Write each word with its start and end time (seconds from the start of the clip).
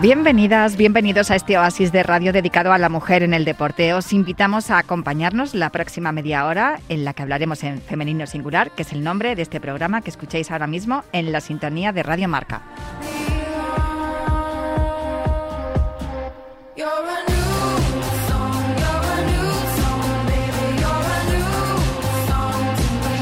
Bienvenidas, 0.00 0.78
bienvenidos 0.78 1.30
a 1.30 1.36
este 1.36 1.58
oasis 1.58 1.92
de 1.92 2.02
radio 2.02 2.32
dedicado 2.32 2.72
a 2.72 2.78
la 2.78 2.88
mujer 2.88 3.22
en 3.22 3.34
el 3.34 3.44
deporte. 3.44 3.92
Os 3.92 4.14
invitamos 4.14 4.70
a 4.70 4.78
acompañarnos 4.78 5.54
la 5.54 5.68
próxima 5.68 6.10
media 6.10 6.46
hora 6.46 6.80
en 6.88 7.04
la 7.04 7.12
que 7.12 7.22
hablaremos 7.22 7.62
en 7.64 7.82
femenino 7.82 8.26
singular, 8.26 8.70
que 8.70 8.80
es 8.80 8.92
el 8.94 9.04
nombre 9.04 9.36
de 9.36 9.42
este 9.42 9.60
programa 9.60 10.00
que 10.00 10.08
escucháis 10.08 10.50
ahora 10.50 10.66
mismo 10.66 11.04
en 11.12 11.32
la 11.32 11.42
sintonía 11.42 11.92
de 11.92 12.02
Radio 12.02 12.28
Marca. 12.28 12.62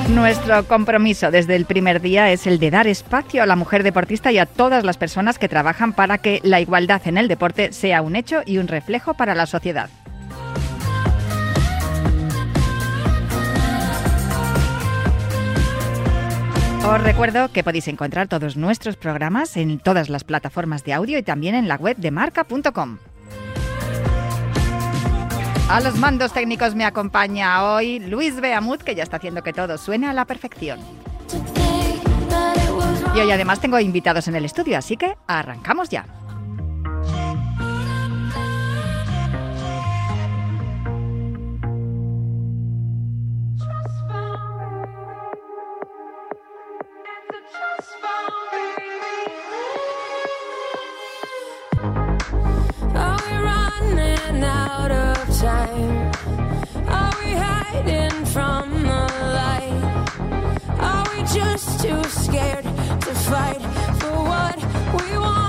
Nuestro 0.09 0.65
compromiso 0.65 1.31
desde 1.31 1.55
el 1.55 1.67
primer 1.67 2.01
día 2.01 2.33
es 2.33 2.47
el 2.47 2.59
de 2.59 2.71
dar 2.71 2.87
espacio 2.87 3.43
a 3.43 3.47
la 3.47 3.57
mujer 3.57 3.83
deportista 3.83 4.33
y 4.33 4.39
a 4.39 4.47
todas 4.47 4.83
las 4.83 4.97
personas 4.97 5.39
que 5.39 5.51
trabajan 5.51 5.93
para 5.93 6.17
que 6.17 6.41
la 6.43 6.61
igualdad 6.61 7.03
en 7.05 7.19
el 7.19 7.29
deporte 7.29 7.73
sea 7.75 8.01
un 8.01 8.17
hecho 8.17 8.41
y 8.47 8.57
un 8.57 8.69
reflejo 8.69 9.13
para 9.13 9.35
la 9.35 9.45
sociedad. 9.45 9.91
Os 16.87 17.03
recuerdo 17.03 17.53
que 17.53 17.63
podéis 17.63 17.87
encontrar 17.89 18.29
todos 18.29 18.57
nuestros 18.57 18.97
programas 18.97 19.59
en 19.59 19.79
todas 19.79 20.09
las 20.09 20.25
plataformas 20.25 20.85
de 20.85 20.95
audio 20.95 21.19
y 21.19 21.23
también 21.23 21.55
en 21.55 21.69
la 21.69 21.77
web 21.77 21.99
de 21.99 22.11
marca.com. 22.11 22.97
A 25.69 25.81
los 25.81 25.97
mandos 25.97 26.33
técnicos 26.33 26.75
me 26.75 26.87
acompaña 26.87 27.63
hoy 27.63 27.99
Luis 27.99 28.41
Beamut, 28.41 28.81
que 28.83 28.95
ya 28.95 29.03
está 29.03 29.19
haciendo 29.19 29.43
que 29.43 29.53
todo 29.53 29.77
suene 29.77 30.09
a 30.09 30.15
la 30.15 30.25
perfección. 30.25 30.81
Y 33.15 33.21
hoy 33.21 33.31
además 33.31 33.61
tengo 33.61 33.79
invitados 33.79 34.29
en 34.29 34.37
el 34.37 34.47
estudio, 34.47 34.79
así 34.79 34.97
que 34.97 35.15
arrancamos 35.27 35.91
ya. 35.91 36.07
time? 55.39 56.11
Are 56.89 57.15
we 57.23 57.31
hiding 57.33 58.25
from 58.27 58.83
the 58.83 59.03
light? 59.39 60.09
Are 60.81 61.07
we 61.15 61.23
just 61.33 61.81
too 61.81 62.03
scared 62.05 62.65
to 62.65 63.15
fight 63.31 63.63
for 64.01 64.15
what 64.33 64.57
we 65.01 65.17
want? 65.17 65.48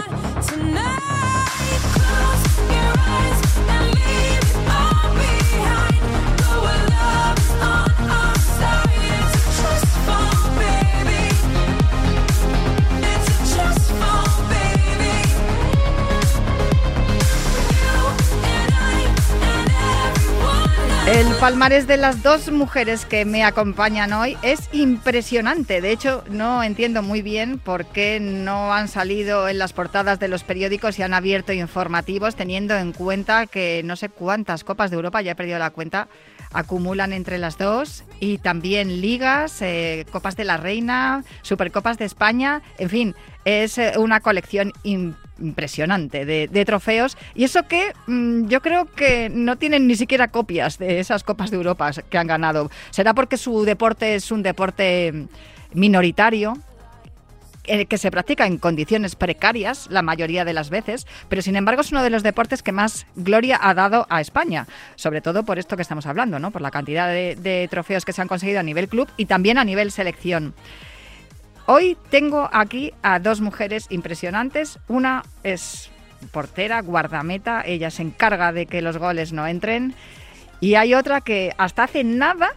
El 21.19 21.35
palmarés 21.35 21.85
de 21.85 21.97
las 21.97 22.23
dos 22.23 22.49
mujeres 22.49 23.05
que 23.05 23.25
me 23.25 23.43
acompañan 23.43 24.13
hoy 24.13 24.37
es 24.41 24.69
impresionante. 24.71 25.81
De 25.81 25.91
hecho, 25.91 26.23
no 26.29 26.63
entiendo 26.63 27.03
muy 27.03 27.21
bien 27.21 27.59
por 27.59 27.87
qué 27.87 28.21
no 28.21 28.73
han 28.73 28.87
salido 28.87 29.49
en 29.49 29.57
las 29.57 29.73
portadas 29.73 30.21
de 30.21 30.29
los 30.29 30.45
periódicos 30.45 30.97
y 30.97 31.03
han 31.03 31.13
abierto 31.13 31.51
informativos, 31.51 32.37
teniendo 32.37 32.73
en 32.73 32.93
cuenta 32.93 33.47
que 33.47 33.81
no 33.83 33.97
sé 33.97 34.07
cuántas 34.07 34.63
copas 34.63 34.91
de 34.91 34.95
Europa, 34.95 35.21
ya 35.21 35.33
he 35.33 35.35
perdido 35.35 35.59
la 35.59 35.71
cuenta, 35.71 36.07
acumulan 36.53 37.11
entre 37.11 37.37
las 37.37 37.57
dos 37.57 38.05
y 38.21 38.37
también 38.37 39.01
ligas, 39.01 39.61
eh, 39.61 40.05
copas 40.13 40.37
de 40.37 40.45
la 40.45 40.55
Reina, 40.55 41.25
supercopas 41.41 41.97
de 41.97 42.05
España, 42.05 42.61
en 42.77 42.89
fin, 42.89 43.15
es 43.43 43.77
eh, 43.77 43.91
una 43.97 44.21
colección 44.21 44.71
impresionante 44.83 45.28
impresionante 45.41 46.25
de, 46.25 46.65
trofeos. 46.65 47.17
Y 47.35 47.43
eso 47.43 47.63
que 47.63 47.93
mm, 48.07 48.47
yo 48.47 48.61
creo 48.61 48.85
que 48.85 49.29
no 49.29 49.57
tienen 49.57 49.87
ni 49.87 49.95
siquiera 49.95 50.29
copias 50.29 50.77
de 50.77 50.99
esas 50.99 51.23
Copas 51.23 51.51
de 51.51 51.57
Europa 51.57 51.91
que 52.09 52.17
han 52.17 52.27
ganado. 52.27 52.69
¿Será 52.91 53.13
porque 53.13 53.37
su 53.37 53.63
deporte 53.63 54.15
es 54.15 54.31
un 54.31 54.43
deporte 54.43 55.27
minoritario? 55.73 56.57
Eh, 57.65 57.85
que 57.85 57.99
se 57.99 58.09
practica 58.09 58.47
en 58.47 58.57
condiciones 58.57 59.15
precarias 59.15 59.87
la 59.91 60.01
mayoría 60.01 60.43
de 60.43 60.53
las 60.53 60.71
veces, 60.71 61.05
pero 61.27 61.43
sin 61.43 61.55
embargo 61.55 61.81
es 61.81 61.91
uno 61.91 62.01
de 62.01 62.09
los 62.09 62.23
deportes 62.23 62.63
que 62.63 62.71
más 62.71 63.05
gloria 63.15 63.59
ha 63.61 63.75
dado 63.75 64.07
a 64.09 64.21
España, 64.21 64.65
sobre 64.95 65.21
todo 65.21 65.43
por 65.43 65.59
esto 65.59 65.75
que 65.75 65.83
estamos 65.83 66.07
hablando, 66.07 66.39
¿no? 66.39 66.49
por 66.49 66.63
la 66.63 66.71
cantidad 66.71 67.09
de 67.09 67.67
trofeos 67.69 68.05
que 68.05 68.13
se 68.13 68.23
han 68.23 68.27
conseguido 68.27 68.59
a 68.59 68.63
nivel 68.63 68.87
club 68.87 69.07
y 69.17 69.25
también 69.25 69.59
a 69.59 69.65
nivel 69.65 69.91
selección. 69.91 70.55
Hoy 71.71 71.95
tengo 72.09 72.49
aquí 72.51 72.95
a 73.03 73.19
dos 73.19 73.41
mujeres 73.41 73.85
impresionantes. 73.91 74.79
Una 74.87 75.21
es 75.43 75.91
portera, 76.31 76.81
guardameta, 76.81 77.61
ella 77.63 77.91
se 77.91 78.01
encarga 78.01 78.51
de 78.51 78.65
que 78.65 78.81
los 78.81 78.97
goles 78.97 79.33
no 79.33 79.45
entren. 79.45 79.93
Y 80.61 80.73
hay 80.73 80.95
otra 80.95 81.21
que 81.21 81.53
hasta 81.59 81.83
hace 81.83 82.03
nada, 82.03 82.55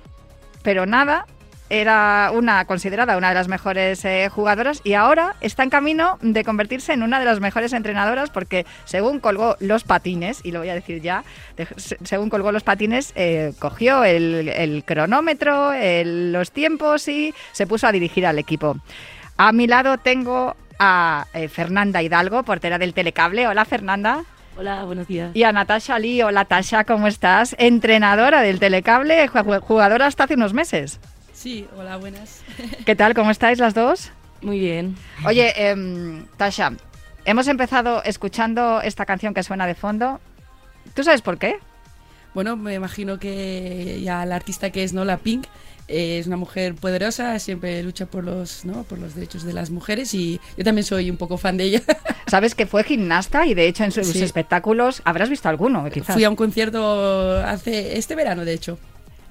pero 0.63 0.87
nada, 0.87 1.27
era 1.73 2.31
una 2.35 2.67
considerada 2.67 3.17
una 3.17 3.31
de 3.31 3.35
las 3.35 3.49
mejores 3.49 4.05
eh, 4.05 4.29
jugadoras 4.29 4.83
y 4.85 4.93
ahora 4.93 5.37
está 5.41 5.63
en 5.63 5.71
camino 5.71 6.19
de 6.21 6.45
convertirse 6.45 6.93
en 6.93 7.03
una 7.03 7.19
de 7.19 7.25
las 7.25 7.41
mejores 7.41 7.73
entrenadoras 7.73 8.29
porque 8.29 8.67
según 8.85 9.21
colgó 9.21 9.57
los 9.59 9.83
patines, 9.83 10.43
y 10.45 10.53
lo 10.53 10.59
voy 10.59 10.69
a 10.69 10.75
decir 10.75 11.01
ya, 11.01 11.25
según 12.05 12.29
colgó 12.29 12.53
los 12.53 12.63
patines, 12.63 13.15
eh, 13.17 13.55
cogió 13.59 14.05
el, 14.05 14.85
cronómetro, 14.87 15.73
los 16.05 16.53
tiempos 16.53 17.09
y 17.09 17.33
se 17.53 17.67
puso 17.67 17.87
a 17.87 17.93
dirigir 17.93 18.27
al 18.27 18.39
equipo. 18.39 18.77
A 19.39 19.53
mi 19.53 19.67
lado 19.67 19.97
tengo 19.97 20.55
a 20.79 21.27
eh, 21.33 21.49
Fernanda 21.49 22.03
Hidalgo, 22.03 22.43
portera 22.43 22.77
del 22.77 22.93
Telecable. 22.93 23.49
Hola 23.49 23.65
Fernanda. 23.65 24.25
Hola, 24.59 24.85
buenos 24.85 25.09
días. 25.09 25.31
Y 25.33 25.45
a 25.45 25.53
Natasha 25.53 25.99
Lee. 25.99 26.21
Hola 26.21 26.45
Tasha, 26.45 26.85
¿cómo 26.85 27.07
estás? 27.07 27.57
Entrenadora 27.59 28.43
del 28.43 28.61
Telecable, 28.61 29.27
jugadora 29.27 30.05
hasta 30.05 30.25
hace 30.25 30.35
unos 30.35 30.53
meses. 30.53 31.01
Sí, 31.33 31.67
hola, 31.77 31.97
buenas. 31.97 32.43
¿Qué 32.87 32.95
tal? 32.95 33.15
¿Cómo 33.15 33.31
estáis 33.31 33.59
las 33.59 33.75
dos? 33.75 34.11
Muy 34.43 34.59
bien. 34.59 34.97
Oye, 35.25 35.53
eh, 35.57 36.25
Tasha, 36.37 36.73
hemos 37.25 37.49
empezado 37.49 38.03
escuchando 38.03 38.83
esta 38.83 39.07
canción 39.07 39.35
que 39.35 39.43
suena 39.43 39.67
de 39.67 39.75
fondo. 39.75 40.21
¿Tú 40.95 41.05
sabes 41.05 41.23
por 41.23 41.39
qué? 41.39 41.59
Bueno, 42.35 42.57
me 42.57 42.75
imagino 42.75 43.19
que 43.19 44.01
ya 44.03 44.25
la 44.27 44.37
artista 44.37 44.71
que 44.71 44.85
es, 44.85 44.93
¿no? 44.93 45.05
La 45.05 45.19
Pink, 45.19 45.47
eh, 45.89 46.19
es 46.19 46.27
una 46.27 46.37
mujer 46.37 46.75
poderosa, 46.75 47.39
siempre 47.39 47.83
lucha 47.83 48.07
por 48.07 48.25
los, 48.25 48.65
¿no? 48.65 48.85
por 48.85 48.99
los 48.99 49.15
derechos 49.15 49.43
de 49.43 49.53
las 49.53 49.71
mujeres 49.71 50.15
y 50.15 50.41
yo 50.57 50.65
también 50.65 50.85
soy 50.85 51.11
un 51.11 51.17
poco 51.17 51.37
fan 51.37 51.57
de 51.57 51.65
ella. 51.65 51.83
Sabes 52.27 52.55
que 52.55 52.67
fue 52.67 52.85
gimnasta 52.85 53.47
y 53.47 53.55
de 53.55 53.67
hecho 53.67 53.85
en 53.85 53.93
sus 53.93 54.17
espectáculos 54.17 55.03
habrás 55.05 55.29
visto 55.29 55.49
alguno, 55.49 55.89
quizás. 55.91 56.15
Fui 56.15 56.25
a 56.25 56.31
un 56.31 56.37
concierto 56.37 57.37
hace 57.45 57.99
este 57.99 58.15
verano, 58.15 58.45
de 58.45 58.55
hecho. 58.55 58.79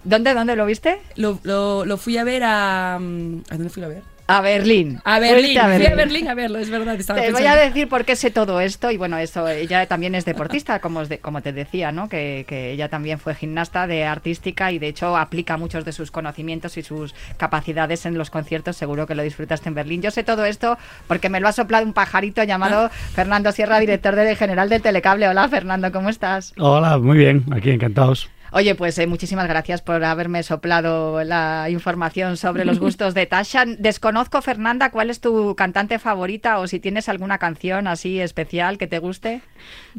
¿Dónde, 0.04 0.34
dónde 0.34 0.56
lo 0.56 0.66
viste? 0.66 1.00
Lo, 1.16 1.40
lo, 1.44 1.98
fui 1.98 2.18
a 2.18 2.24
ver 2.24 2.44
a... 2.44 2.98
Mm, 3.00 3.44
¿A 3.50 3.56
dónde 3.56 3.70
fui 3.70 3.84
a 3.84 3.88
ver? 3.88 4.04
A 4.28 4.40
Berlín. 4.40 5.02
A 5.04 5.20
Berlín. 5.20 5.58
a 5.60 5.68
Berlín. 5.68 5.86
Fui 5.86 5.94
a 5.94 5.96
Berlín 5.96 6.28
a 6.30 6.34
verlo, 6.34 6.60
es 6.60 6.70
verdad. 6.70 6.98
te 6.98 7.32
voy 7.34 7.46
a 7.46 7.56
decir 7.58 7.90
por 7.90 8.06
qué 8.06 8.16
sé 8.16 8.32
todo 8.32 8.62
esto. 8.62 8.90
Y 8.90 8.96
bueno, 8.96 9.18
eso, 9.18 9.46
ella 9.50 9.86
también 9.88 10.16
es 10.16 10.24
deportista, 10.24 10.80
como, 10.80 11.02
como 11.20 11.42
te 11.42 11.52
decía, 11.52 11.92
¿no? 11.92 12.08
Que, 12.08 12.46
que, 12.48 12.72
ella 12.72 12.88
también 12.88 13.20
fue 13.20 13.36
gimnasta 13.36 13.88
de 13.88 14.06
artística 14.06 14.72
y 14.72 14.80
de 14.80 14.88
hecho 14.88 15.18
aplica 15.18 15.58
muchos 15.58 15.84
de 15.84 15.92
sus 15.92 16.12
conocimientos 16.12 16.78
y 16.78 16.82
sus 16.82 17.14
capacidades 17.36 18.06
en 18.06 18.18
los 18.18 18.30
conciertos. 18.30 18.78
Seguro 18.78 19.06
que 19.06 19.16
lo 19.16 19.24
disfrutaste 19.24 19.68
en 19.68 19.76
Berlín. 19.76 20.02
Yo 20.02 20.12
sé 20.12 20.24
todo 20.24 20.46
esto 20.46 20.78
porque 21.08 21.28
me 21.28 21.42
lo 21.42 21.50
ha 21.50 21.52
soplado 21.52 21.86
un 21.86 21.92
pajarito 21.92 22.42
llamado 22.44 22.90
Fernando 23.14 23.52
Sierra, 23.52 23.80
director 23.80 24.16
de 24.16 24.38
general 24.38 24.70
del 24.70 24.82
Telecable. 24.82 25.28
Hola, 25.28 25.50
Fernando, 25.50 25.92
¿cómo 25.92 26.08
estás? 26.08 26.54
Hola, 26.58 26.98
muy 27.00 27.18
bien, 27.18 27.44
aquí 27.52 27.72
encantados. 27.72 28.30
Oye, 28.54 28.76
pues 28.76 28.98
eh, 28.98 29.08
muchísimas 29.08 29.48
gracias 29.48 29.82
por 29.82 30.04
haberme 30.04 30.44
soplado 30.44 31.24
la 31.24 31.70
información 31.70 32.36
sobre 32.36 32.66
los 32.66 32.80
gustos 32.82 33.14
de 33.14 33.26
Tasha. 33.26 33.64
Desconozco, 33.66 34.42
Fernanda, 34.42 34.92
cuál 34.92 35.10
es 35.10 35.22
tu 35.22 35.56
cantante 35.56 36.00
favorita 36.00 36.60
o 36.60 36.68
si 36.68 36.82
tienes 36.82 37.08
alguna 37.08 37.38
canción 37.38 37.88
así 37.88 38.20
especial 38.20 38.78
que 38.78 38.88
te 38.88 39.00
guste. 39.00 39.42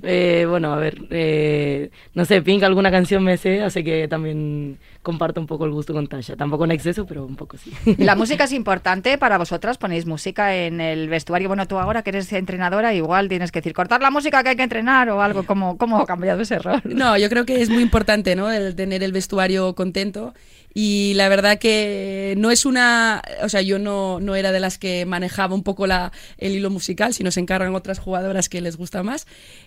Eh, 0.03 0.45
bueno, 0.49 0.75
a 0.75 0.77
ver, 0.77 0.99
eh, 1.11 1.91
no 2.15 2.27
sé, 2.27 2.43
Pink, 2.43 2.63
alguna 2.63 2.91
canción 2.91 3.25
me 3.25 3.39
sé, 3.39 3.63
así 3.63 3.83
que 3.83 4.07
también 4.07 4.79
comparto 5.03 5.41
un 5.41 5.47
poco 5.47 5.65
el 5.65 5.73
gusto 5.73 5.93
con 5.93 6.07
Tasha. 6.07 6.37
Tampoco 6.37 6.65
en 6.65 6.73
exceso, 6.73 7.07
pero 7.07 7.25
un 7.25 7.37
poco 7.37 7.57
sí. 7.57 7.73
La 7.99 8.15
música 8.15 8.45
es 8.45 8.53
importante 8.53 9.19
para 9.19 9.39
vosotras, 9.39 9.79
ponéis 9.79 10.07
música 10.07 10.55
en 10.55 10.81
el 10.81 11.09
vestuario. 11.09 11.49
Bueno, 11.49 11.67
tú 11.67 11.79
ahora 11.79 12.03
que 12.03 12.11
eres 12.11 12.33
entrenadora, 12.33 12.95
igual 12.95 13.29
tienes 13.29 13.51
que 13.51 13.61
decir, 13.61 13.73
cortar 13.73 14.01
la 14.01 14.11
música 14.11 14.43
que 14.43 14.51
hay 14.51 14.57
que 14.57 14.63
entrenar 14.63 15.09
o 15.11 15.23
algo. 15.23 15.45
¿Cómo, 15.45 15.77
cómo 15.77 15.99
ha 15.99 16.07
cambiado 16.07 16.43
ese 16.43 16.59
rol? 16.59 16.81
No, 16.85 17.17
yo 17.17 17.29
creo 17.29 17.45
que 17.45 17.61
es 17.61 17.71
muy 17.71 17.83
importante, 17.83 18.37
¿no? 18.37 18.42
El 18.51 18.75
tener 18.75 19.03
el 19.03 19.13
vestuario 19.13 19.75
contento 19.75 20.35
y 20.75 21.13
la 21.15 21.29
verdad 21.29 21.59
que 21.59 22.35
no 22.39 22.51
es 22.51 22.65
una, 22.65 23.23
o 23.43 23.49
sea, 23.49 23.61
yo 23.61 23.79
no, 23.79 24.21
no 24.21 24.35
era 24.37 24.53
de 24.53 24.61
las 24.61 24.79
que 24.79 25.05
manejaba 25.05 25.55
un 25.55 25.63
poco 25.63 25.87
la, 25.87 26.13
el 26.39 26.53
hilo 26.53 26.71
musical, 26.71 27.13
sino 27.13 27.31
se 27.31 27.41
encargan 27.41 27.75
otras 27.75 27.99
jugadoras 27.99 28.49
que 28.49 28.61
les 28.61 28.77
gusta 28.77 29.03
más, 29.03 29.27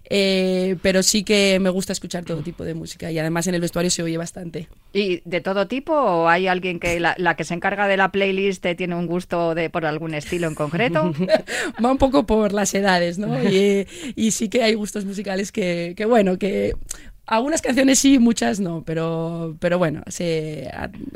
eh, 0.10 0.78
pero 0.82 1.04
sí 1.04 1.24
que 1.24 1.60
me 1.60 1.70
gusta 1.70 1.94
escuchar 1.94 2.26
todo 2.26 2.42
tipo 2.42 2.64
de 2.64 2.74
música 2.74 3.12
y 3.12 3.20
además 3.20 3.46
en 3.48 3.56
el 3.56 3.62
vestuario 3.62 3.92
se 3.92 4.02
oye 4.02 4.18
bastante. 4.18 4.68
¿Y 4.94 5.22
de 5.26 5.42
todo 5.42 5.68
tipo 5.68 5.94
o 5.94 6.28
hay 6.28 6.48
alguien 6.48 6.80
que 6.80 7.00
la, 7.00 7.14
la 7.20 7.36
que 7.36 7.44
se 7.44 7.54
encarga 7.54 7.88
de 7.88 7.98
la 7.98 8.12
playlist 8.12 8.66
tiene 8.76 8.96
un 8.96 9.06
gusto 9.06 9.54
de 9.54 9.70
por 9.70 9.86
algún 9.86 10.16
estilo 10.16 10.48
en 10.48 10.56
concreto? 10.56 11.14
Va 11.84 11.92
un 11.92 11.98
poco 11.98 12.26
por 12.26 12.52
las 12.52 12.74
edades, 12.74 13.20
¿no? 13.20 13.36
Y, 13.56 13.88
y 14.16 14.32
sí 14.32 14.50
que 14.50 14.64
hay 14.64 14.74
gustos 14.74 15.06
musicales 15.06 15.52
que, 15.52 15.94
que 15.96 16.06
bueno, 16.06 16.38
que 16.38 16.74
algunas 17.28 17.62
canciones 17.62 18.00
sí, 18.00 18.20
muchas 18.20 18.60
no, 18.60 18.84
pero, 18.86 19.56
pero 19.60 19.78
bueno, 19.78 20.04
se, 20.08 20.70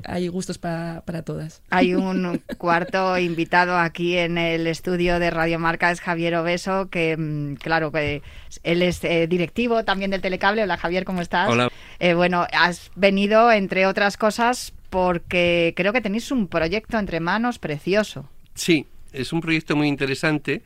hay 0.05 0.27
gustos 0.27 0.57
para, 0.57 1.01
para 1.01 1.21
todas. 1.21 1.61
Hay 1.69 1.93
un 1.93 2.41
cuarto 2.57 3.17
invitado 3.17 3.77
aquí 3.77 4.17
en 4.17 4.37
el 4.37 4.67
estudio 4.67 5.19
de 5.19 5.29
Radio 5.29 5.59
Marca, 5.59 5.91
es 5.91 6.01
Javier 6.01 6.35
Obeso, 6.35 6.89
que 6.89 7.15
mm, 7.17 7.55
claro, 7.55 7.91
que 7.91 8.21
él 8.63 8.81
es 8.81 9.03
eh, 9.03 9.27
directivo 9.27 9.83
también 9.83 10.11
del 10.11 10.21
Telecable. 10.21 10.63
Hola 10.63 10.77
Javier, 10.77 11.05
¿cómo 11.05 11.21
estás? 11.21 11.49
Hola. 11.49 11.69
Eh, 11.99 12.13
bueno, 12.13 12.47
has 12.53 12.91
venido, 12.95 13.51
entre 13.51 13.85
otras 13.85 14.17
cosas, 14.17 14.73
porque 14.89 15.73
creo 15.75 15.93
que 15.93 16.01
tenéis 16.01 16.31
un 16.31 16.47
proyecto 16.47 16.97
entre 16.97 17.19
manos 17.19 17.59
precioso. 17.59 18.27
Sí, 18.55 18.85
es 19.13 19.31
un 19.31 19.41
proyecto 19.41 19.75
muy 19.75 19.87
interesante 19.87 20.63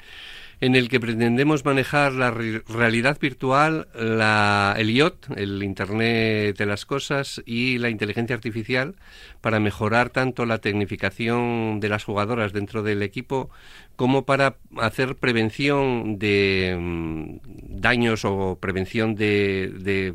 en 0.62 0.76
el 0.76 0.90
que 0.90 1.00
pretendemos 1.00 1.66
manejar 1.66 2.14
la 2.14 2.32
re 2.32 2.62
realidad 2.68 3.18
virtual, 3.20 3.88
la, 3.96 4.76
el 4.78 4.90
IoT, 4.90 5.38
el 5.38 5.64
Internet 5.64 6.58
de 6.58 6.66
las 6.66 6.86
Cosas 6.86 7.42
y 7.46 7.78
la 7.78 7.90
inteligencia 7.90 8.36
artificial 8.36 8.96
para 9.42 9.60
mejorar 9.60 10.10
tanto 10.10 10.46
la 10.46 10.60
tecnificación 10.60 11.80
de 11.80 11.90
las 11.90 12.04
jugadoras 12.04 12.54
dentro 12.54 12.84
del 12.84 13.04
equipo 13.04 13.50
como 13.96 14.26
para 14.26 14.56
hacer 14.78 15.16
prevención 15.16 16.18
de 16.18 16.76
mm, 16.80 17.80
daños 17.80 18.26
o 18.26 18.58
prevención 18.60 19.14
de, 19.16 19.72
de 19.80 20.14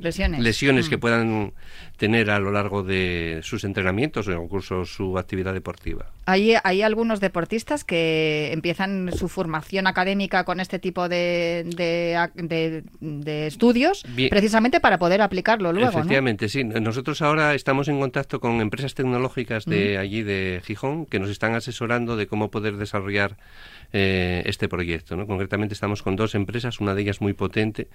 lesiones, 0.00 0.40
lesiones 0.40 0.86
mm. 0.86 0.90
que 0.90 0.98
puedan 0.98 1.52
tener 1.96 2.30
a 2.30 2.38
lo 2.38 2.52
largo 2.52 2.82
de 2.82 3.40
sus 3.42 3.64
entrenamientos 3.64 4.28
o 4.28 4.32
incluso 4.32 4.84
su 4.84 5.18
actividad 5.18 5.54
deportiva. 5.54 6.12
Hay, 6.26 6.54
hay 6.62 6.82
algunos 6.82 7.20
deportistas 7.20 7.82
que 7.82 8.50
empiezan 8.52 9.10
su 9.16 9.28
formación 9.28 9.86
académica 9.86 10.44
con 10.44 10.60
este 10.60 10.78
tipo 10.78 11.08
de, 11.08 11.64
de, 11.76 12.28
de, 12.34 12.84
de 13.00 13.46
estudios 13.46 14.04
Bien. 14.14 14.28
precisamente 14.28 14.80
para 14.80 14.98
poder 14.98 15.22
aplicarlo 15.22 15.72
luego. 15.72 15.98
Efectivamente, 15.98 16.44
¿no? 16.44 16.48
sí. 16.50 16.64
Nosotros 16.64 17.22
ahora 17.22 17.54
estamos 17.54 17.88
en 17.88 17.98
contacto 17.98 18.38
con 18.38 18.60
empresas 18.60 18.94
tecnológicas 18.94 19.64
de 19.64 19.96
mm. 19.96 20.00
allí 20.00 20.22
de 20.22 20.60
Gijón 20.64 21.06
que 21.06 21.18
nos 21.18 21.30
están 21.30 21.54
asesorando 21.54 22.16
de 22.16 22.26
cómo 22.26 22.50
poder 22.50 22.76
desarrollar 22.76 22.97
eh, 23.92 24.42
este 24.46 24.68
proyecto. 24.68 25.16
¿no? 25.16 25.26
Concretamente 25.26 25.74
estamos 25.74 26.02
con 26.02 26.16
dos 26.16 26.34
empresas, 26.34 26.80
una 26.80 26.94
de 26.94 27.02
ellas 27.02 27.20
muy 27.20 27.32
potente. 27.32 27.88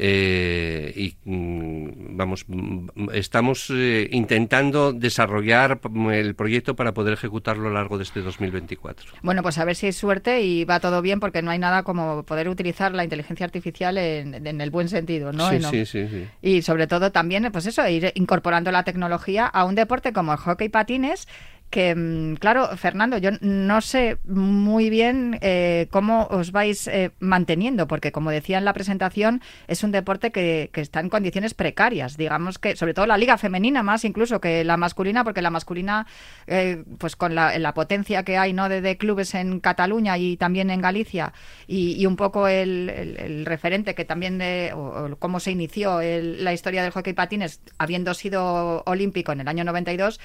Eh, 0.00 0.92
y 0.94 1.16
mm, 1.28 2.16
vamos, 2.16 2.44
mm, 2.46 3.10
estamos 3.14 3.68
eh, 3.70 4.08
intentando 4.12 4.92
desarrollar 4.92 5.80
el 6.12 6.36
proyecto 6.36 6.76
para 6.76 6.94
poder 6.94 7.14
ejecutarlo 7.14 7.66
a 7.66 7.70
lo 7.70 7.74
largo 7.74 7.98
de 7.98 8.04
este 8.04 8.20
2024. 8.20 9.14
Bueno, 9.22 9.42
pues 9.42 9.58
a 9.58 9.64
ver 9.64 9.74
si 9.74 9.86
hay 9.86 9.92
suerte 9.92 10.42
y 10.42 10.64
va 10.64 10.78
todo 10.78 11.02
bien, 11.02 11.18
porque 11.18 11.42
no 11.42 11.50
hay 11.50 11.58
nada 11.58 11.82
como 11.82 12.22
poder 12.22 12.48
utilizar 12.48 12.94
la 12.94 13.02
inteligencia 13.02 13.44
artificial 13.44 13.98
en, 13.98 14.46
en 14.46 14.60
el 14.60 14.70
buen 14.70 14.88
sentido, 14.88 15.32
¿no? 15.32 15.50
Sí, 15.50 15.58
no. 15.58 15.68
sí, 15.68 15.84
sí, 15.84 16.06
sí, 16.06 16.26
Y 16.42 16.62
sobre 16.62 16.86
todo 16.86 17.10
también, 17.10 17.48
pues 17.50 17.66
eso, 17.66 17.86
ir 17.88 18.12
incorporando 18.14 18.70
la 18.70 18.84
tecnología 18.84 19.46
a 19.46 19.64
un 19.64 19.74
deporte 19.74 20.12
como 20.12 20.30
el 20.32 20.38
hockey 20.38 20.68
patines 20.68 21.26
que, 21.70 21.94
mm, 21.94 22.36
claro, 22.36 22.76
Fernando, 22.76 23.18
yo 23.18 23.30
no 23.40 23.80
sé 23.80 24.18
muy 24.24 24.90
bien 24.90 25.38
eh, 25.40 25.88
cómo 25.90 26.26
os 26.30 26.52
vais 26.52 26.86
eh, 26.88 27.10
manteniendo, 27.20 27.86
porque 27.86 28.12
como 28.12 28.30
decía 28.30 28.58
en 28.58 28.64
la 28.64 28.72
presentación, 28.72 29.42
es 29.66 29.82
un 29.84 29.92
deporte 29.92 30.32
que, 30.32 30.70
que, 30.72 30.80
está 30.80 31.00
en 31.00 31.08
condiciones 31.08 31.54
precarias, 31.54 32.16
digamos 32.16 32.58
que, 32.58 32.76
sobre 32.76 32.94
todo 32.94 33.06
la 33.06 33.18
liga 33.18 33.38
femenina 33.38 33.82
más 33.82 34.04
incluso 34.04 34.40
que 34.40 34.64
la 34.64 34.76
masculina, 34.76 35.24
porque 35.24 35.42
la 35.42 35.50
masculina, 35.50 36.06
eh, 36.46 36.84
pues 36.98 37.16
con 37.16 37.34
la, 37.34 37.74
potencia 37.74 38.22
que 38.24 38.38
hay 38.38 38.52
¿no? 38.52 38.68
De, 38.68 38.96
clubes 38.96 39.34
en 39.34 39.60
Cataluña 39.60 40.16
y 40.18 40.36
también 40.36 40.70
en 40.70 40.80
Galicia, 40.80 41.32
y, 41.66 42.00
y 42.00 42.06
un 42.06 42.16
poco 42.16 42.48
el, 42.48 42.88
el, 42.88 43.16
el, 43.18 43.46
referente 43.46 43.94
que 43.94 44.04
también 44.04 44.38
de, 44.38 44.72
o, 44.74 45.12
o 45.12 45.16
cómo 45.16 45.38
se 45.38 45.50
inició 45.50 46.00
la 46.00 46.52
historia 46.52 46.82
del 46.82 46.92
hockey 46.92 47.12
patines, 47.12 47.60
habiendo 47.76 48.14
sido 48.14 48.82
olímpico 48.86 49.32
en 49.32 49.40
el 49.40 49.48
año 49.48 49.64
92, 49.64 50.18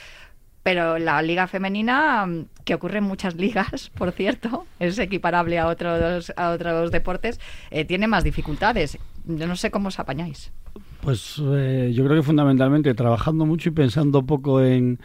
pero 0.63 0.97
la 0.97 1.21
liga 1.21 1.45
femenina, 1.47 2.25
que 2.63 2.73
ocurre 2.73 2.99
en 2.99 3.03
muchas 3.03 3.35
ligas, 3.43 3.91
por 3.95 4.11
cierto, 4.13 4.65
es 4.79 4.97
equiparable 4.97 5.59
a 5.59 5.67
otros, 5.67 6.33
a 6.35 6.51
otros 6.51 6.91
deportes, 6.91 7.39
eh, 7.69 7.85
tiene 7.85 8.07
más 8.07 8.23
dificultades. 8.23 8.97
Yo 9.25 9.45
no 9.47 9.55
sé 9.55 9.69
cómo 9.69 9.89
os 9.89 9.99
apañáis. 9.99 10.51
Pues 11.01 11.41
eh, 11.43 11.91
yo 11.93 12.05
creo 12.05 12.17
que 12.17 12.23
fundamentalmente 12.23 12.93
trabajando 12.93 13.45
mucho 13.45 13.69
y 13.69 13.73
pensando 13.73 14.25
poco 14.25 14.61
en, 14.61 14.99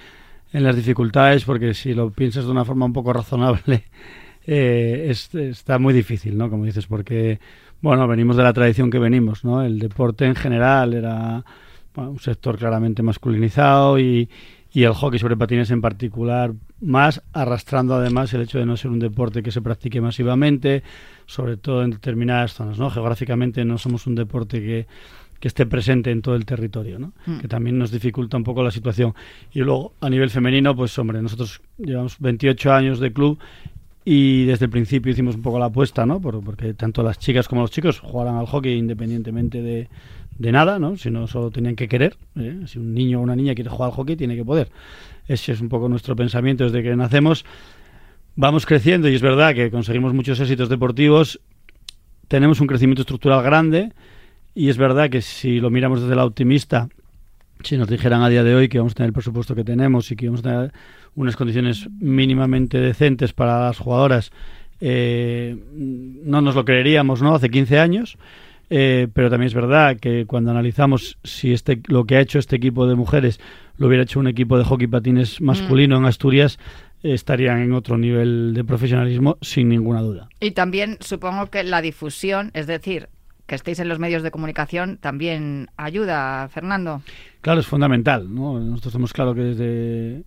en, 0.52 0.62
las 0.62 0.76
dificultades, 0.76 1.44
porque 1.44 1.75
si 1.75 1.93
lo 1.93 2.10
piensas 2.10 2.44
de 2.44 2.52
una 2.52 2.64
forma 2.64 2.87
un 2.87 2.93
poco 2.93 3.12
razonable, 3.12 3.84
eh, 4.46 5.06
es, 5.10 5.34
está 5.34 5.81
muy 5.81 5.93
difícil, 5.93 6.38
¿no? 6.38 6.49
Como 6.50 6.64
dices, 6.64 6.87
porque, 6.87 7.40
bueno, 7.81 8.06
venimos 8.06 8.37
de 8.37 8.44
la 8.44 8.52
tradición 8.52 8.90
que 8.90 9.00
venimos, 9.00 9.44
¿no? 9.44 9.62
El 9.62 9.81
deporte 9.81 10.25
en 10.25 10.37
general 10.37 10.94
era 10.94 11.44
un 11.96 12.20
sector 12.20 12.56
claramente 12.56 13.02
masculinizado 13.02 13.99
y 13.99 14.28
y 14.73 14.82
el 14.85 14.93
hockey 14.93 15.19
sobre 15.19 15.37
patines 15.37 15.70
en 15.70 15.81
particular, 15.81 16.53
más 16.81 17.23
arrastrando 17.32 17.94
además 17.94 18.32
el 18.35 18.43
hecho 18.43 18.59
de 18.59 18.67
no 18.67 18.76
ser 18.76 18.91
un 18.91 18.99
deporte 18.99 19.43
que 19.43 19.50
se 19.50 19.62
practique 19.62 20.01
masivamente, 20.01 20.82
sobre 21.27 21.56
todo 21.56 21.82
en 21.82 21.91
determinadas 21.91 22.53
zonas, 22.53 22.79
¿no? 22.79 22.91
Geográficamente 22.91 23.65
no 23.65 23.79
somos 23.79 24.06
un 24.06 24.15
deporte 24.15 24.60
que, 24.60 24.87
que 25.41 25.48
esté 25.48 25.65
presente 25.67 26.10
en 26.10 26.20
todo 26.20 26.34
el 26.34 26.44
territorio, 26.44 26.98
¿no? 26.98 27.13
Mm. 27.27 27.39
Que 27.39 27.48
también 27.48 27.79
nos 27.79 27.91
dificulta 27.91 28.37
un 28.37 28.44
poco 28.44 28.63
la 28.63 28.70
situación. 28.70 29.15
Y 29.53 29.60
luego, 29.60 29.94
a 30.01 30.10
nivel 30.10 30.31
femenino, 30.31 30.77
pues 30.77 30.98
hombre, 30.98 31.22
nosotros 31.22 31.63
llevamos 31.79 32.17
28 32.19 32.72
años 32.72 33.01
de 33.01 33.13
club 33.13 33.39
y 34.05 34.44
desde 34.44 34.67
el 34.67 34.70
principio 34.70 35.13
hicimos 35.13 35.34
un 35.37 35.43
poco 35.43 35.58
la 35.58 35.67
apuesta, 35.67 36.05
¿no? 36.05 36.20
Por, 36.20 36.43
porque 36.43 36.75
tanto 36.75 37.03
las 37.03 37.19
chicas 37.19 37.48
como 37.48 37.63
los 37.63 37.70
chicos 37.70 38.01
jugaran 38.01 38.37
al 38.37 38.46
hockey 38.46 38.77
independientemente 38.77 39.63
de, 39.63 39.89
de 40.39 40.53
nada, 40.53 40.79
¿no? 40.79 40.97
Si 40.97 41.11
no 41.11 41.27
solo 41.27 41.51
tenían 41.51 41.77
que 41.77 41.89
querer. 41.89 42.17
¿eh? 42.37 42.61
Si 42.67 42.79
un 42.79 42.95
niño 42.95 43.19
o 43.19 43.23
una 43.23 43.37
niña 43.37 43.55
quiere 43.55 43.71
jugar 43.71 43.91
al 43.91 43.97
hockey, 43.97 44.17
tiene 44.17 44.37
que 44.37 44.45
poder. 44.45 44.71
Ese 45.27 45.53
es 45.53 45.61
un 45.61 45.69
poco 45.69 45.89
nuestro 45.89 46.17
pensamiento 46.17 46.65
desde 46.65 46.83
que 46.83 46.95
nacemos. 46.97 47.45
Vamos 48.37 48.65
creciendo 48.65 49.09
y 49.09 49.15
es 49.15 49.23
verdad 49.23 49.55
que 49.55 49.71
conseguimos 49.71 50.15
muchos 50.15 50.39
éxitos 50.41 50.69
deportivos. 50.69 51.41
Tenemos 52.29 52.61
un 52.61 52.69
crecimiento 52.69 53.03
estructural 53.03 53.43
grande 53.43 53.93
y 54.55 54.69
es 54.69 54.79
verdad 54.79 55.11
que 55.11 55.23
si 55.23 55.61
lo 55.61 55.71
miramos 55.71 56.03
desde 56.03 56.15
la 56.15 56.25
optimista, 56.25 56.89
si 57.65 57.77
nos 57.77 57.89
dijeran 57.89 58.23
a 58.23 58.29
día 58.29 58.45
de 58.45 58.55
hoy 58.55 58.69
que 58.69 58.79
vamos 58.79 58.93
a 58.93 58.97
tener 58.97 59.09
el 59.09 59.13
presupuesto 59.13 59.57
que 59.57 59.65
tenemos 59.65 60.11
y 60.13 60.17
que 60.17 60.27
vamos 60.27 60.41
a 60.41 60.51
tener 60.51 60.73
unas 61.17 61.35
condiciones 61.35 61.89
mínimamente 61.99 62.79
decentes 62.79 63.33
para 63.33 63.61
las 63.67 63.79
jugadoras, 63.79 64.31
eh, 64.81 65.57
no 65.75 66.41
nos 66.41 66.55
lo 66.55 66.65
creeríamos, 66.65 67.21
¿no? 67.23 67.35
Hace 67.35 67.51
15 67.51 67.81
años. 67.81 68.19
Eh, 68.70 69.08
pero 69.13 69.31
también 69.31 69.46
es 69.46 69.55
verdad 69.55 69.96
que 69.98 70.27
cuando 70.27 70.51
analizamos 70.51 71.19
si 71.25 71.53
este 71.53 71.81
lo 71.87 72.05
que 72.05 72.17
ha 72.17 72.20
hecho 72.20 72.39
este 72.39 72.56
equipo 72.56 72.87
de 72.87 72.96
mujeres 72.96 73.41
lo 73.79 73.87
hubiera 73.87 74.03
hecho 74.03 74.20
un 74.20 74.29
equipo 74.29 74.58
de 74.58 74.65
hockey 74.65 74.87
patines 74.87 75.41
masculino 75.41 75.96
mm. 75.96 76.03
en 76.03 76.06
Asturias, 76.06 76.58
estarían 77.03 77.58
en 77.58 77.72
otro 77.72 77.96
nivel 77.96 78.53
de 78.55 78.65
profesionalismo 78.65 79.39
sin 79.41 79.69
ninguna 79.69 80.03
duda. 80.03 80.29
Y 80.41 80.51
también 80.51 80.98
supongo 81.01 81.46
que 81.46 81.63
la 81.63 81.81
difusión, 81.81 82.51
es 82.55 82.67
decir, 82.67 83.08
que 83.46 83.55
estéis 83.55 83.79
en 83.79 83.89
los 83.89 83.98
medios 83.98 84.22
de 84.22 84.31
comunicación 84.31 84.98
también 84.98 85.69
ayuda, 85.77 86.48
Fernando. 86.48 87.03
Claro, 87.41 87.60
es 87.60 87.67
fundamental. 87.67 88.32
¿no? 88.32 88.60
Nosotros 88.60 88.93
tenemos 88.93 89.13
claro 89.13 89.34
que 89.34 89.41
desde 89.41 90.25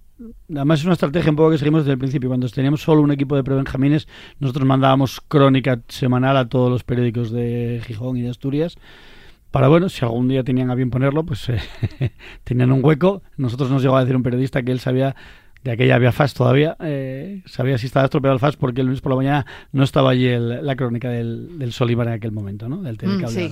además 0.49 0.79
es 0.79 0.85
una 0.85 0.93
estrategia 0.93 1.29
un 1.29 1.35
poco 1.35 1.51
que 1.51 1.57
seguimos 1.57 1.81
desde 1.81 1.93
el 1.93 1.97
principio. 1.97 2.29
Cuando 2.29 2.47
teníamos 2.49 2.81
solo 2.81 3.01
un 3.01 3.11
equipo 3.11 3.35
de 3.35 3.43
prebenjamines, 3.43 4.07
nosotros 4.39 4.65
mandábamos 4.65 5.21
crónica 5.27 5.81
semanal 5.87 6.37
a 6.37 6.47
todos 6.47 6.69
los 6.69 6.83
periódicos 6.83 7.31
de 7.31 7.81
Gijón 7.85 8.17
y 8.17 8.21
de 8.21 8.29
Asturias. 8.29 8.75
para, 9.51 9.67
bueno, 9.67 9.89
si 9.89 10.05
algún 10.05 10.27
día 10.27 10.43
tenían 10.43 10.71
a 10.71 10.75
bien 10.75 10.89
ponerlo, 10.89 11.25
pues 11.25 11.49
eh, 11.49 11.59
tenían 12.43 12.71
un 12.71 12.83
hueco. 12.83 13.21
Nosotros 13.37 13.69
nos 13.69 13.81
llegó 13.81 13.97
a 13.97 14.01
decir 14.01 14.15
un 14.15 14.23
periodista 14.23 14.63
que 14.63 14.71
él 14.71 14.79
sabía 14.79 15.15
de 15.63 15.71
aquella 15.71 15.95
había 15.95 16.11
FAS 16.11 16.33
todavía, 16.33 16.75
eh, 16.79 17.43
sabía 17.45 17.77
si 17.77 17.85
estaba 17.85 18.05
estropeado 18.05 18.33
el 18.33 18.39
FAS 18.39 18.55
porque 18.55 18.81
el 18.81 18.87
lunes 18.87 19.01
por 19.01 19.11
la 19.11 19.17
mañana 19.17 19.45
no 19.71 19.83
estaba 19.83 20.09
allí 20.11 20.27
el, 20.27 20.65
la 20.65 20.75
crónica 20.75 21.09
del, 21.09 21.59
del 21.59 21.71
Solívar 21.71 22.07
en 22.07 22.13
aquel 22.13 22.31
momento, 22.31 22.67
¿no? 22.67 22.81
Del 22.81 22.97
Mm, 22.97 23.27
sí. 23.27 23.49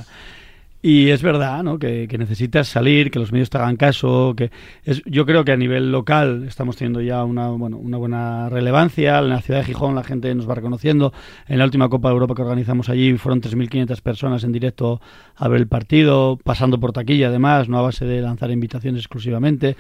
Y 0.82 1.10
es 1.10 1.22
verdad, 1.22 1.62
¿no? 1.62 1.78
Que, 1.78 2.08
que, 2.08 2.18
necesitas 2.18 2.70
salir, 2.70 3.12
que 3.12 3.20
los 3.20 3.34
medios 3.34 3.50
te 3.50 3.58
hagan 3.58 3.76
caso, 3.76 4.34
que 4.38 4.50
es, 4.86 5.04
yo 5.06 5.26
creo 5.26 5.44
que 5.44 5.52
a 5.52 5.58
nivel 5.58 5.92
local 5.92 6.46
estamos 6.48 6.78
teniendo 6.78 7.02
ya 7.02 7.26
una, 7.26 7.50
bueno, 7.50 7.78
una 7.78 7.98
buena 7.98 8.48
relevancia. 8.48 9.20
En 9.20 9.28
la 9.28 9.42
ciudad 9.42 9.60
de 9.60 9.66
Gijón 9.66 9.94
la 9.94 10.06
gente 10.06 10.34
nos 10.34 10.50
va 10.50 10.56
reconociendo. 10.56 11.12
En 11.50 11.60
la 11.60 11.66
última 11.66 11.90
Copa 11.90 12.08
de 12.08 12.14
Europa 12.14 12.34
que 12.34 12.44
organizamos 12.44 12.88
allí 12.88 13.18
fueron 13.18 13.42
3.500 13.42 14.02
personas 14.02 14.44
en 14.46 14.54
directo 14.54 15.02
a 15.36 15.50
ver 15.50 15.60
el 15.60 15.68
partido, 15.68 16.38
pasando 16.42 16.80
por 16.80 16.94
taquilla 16.94 17.28
además, 17.28 17.68
no 17.68 17.78
a 17.78 17.82
base 17.82 18.06
de 18.06 18.22
lanzar 18.22 18.50
invitaciones 18.50 19.02
exclusivamente. 19.02 19.76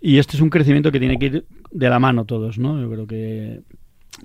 Y 0.00 0.18
este 0.18 0.36
es 0.36 0.42
un 0.42 0.50
crecimiento 0.50 0.92
que 0.92 1.00
tiene 1.00 1.18
que 1.18 1.26
ir 1.26 1.46
de 1.70 1.88
la 1.88 1.98
mano 1.98 2.26
todos, 2.26 2.58
¿no? 2.58 2.78
Yo 2.78 2.90
creo 2.90 3.06
que 3.06 3.62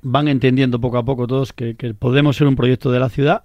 van 0.02 0.28
entendiendo 0.28 0.80
poco 0.80 0.98
a 0.98 1.06
poco 1.06 1.28
todos 1.28 1.54
que, 1.54 1.76
podemos 1.98 2.38
ser 2.38 2.48
un 2.48 2.56
proyecto 2.56 2.92
de 2.92 3.00
la 3.00 3.10
ciudad 3.10 3.44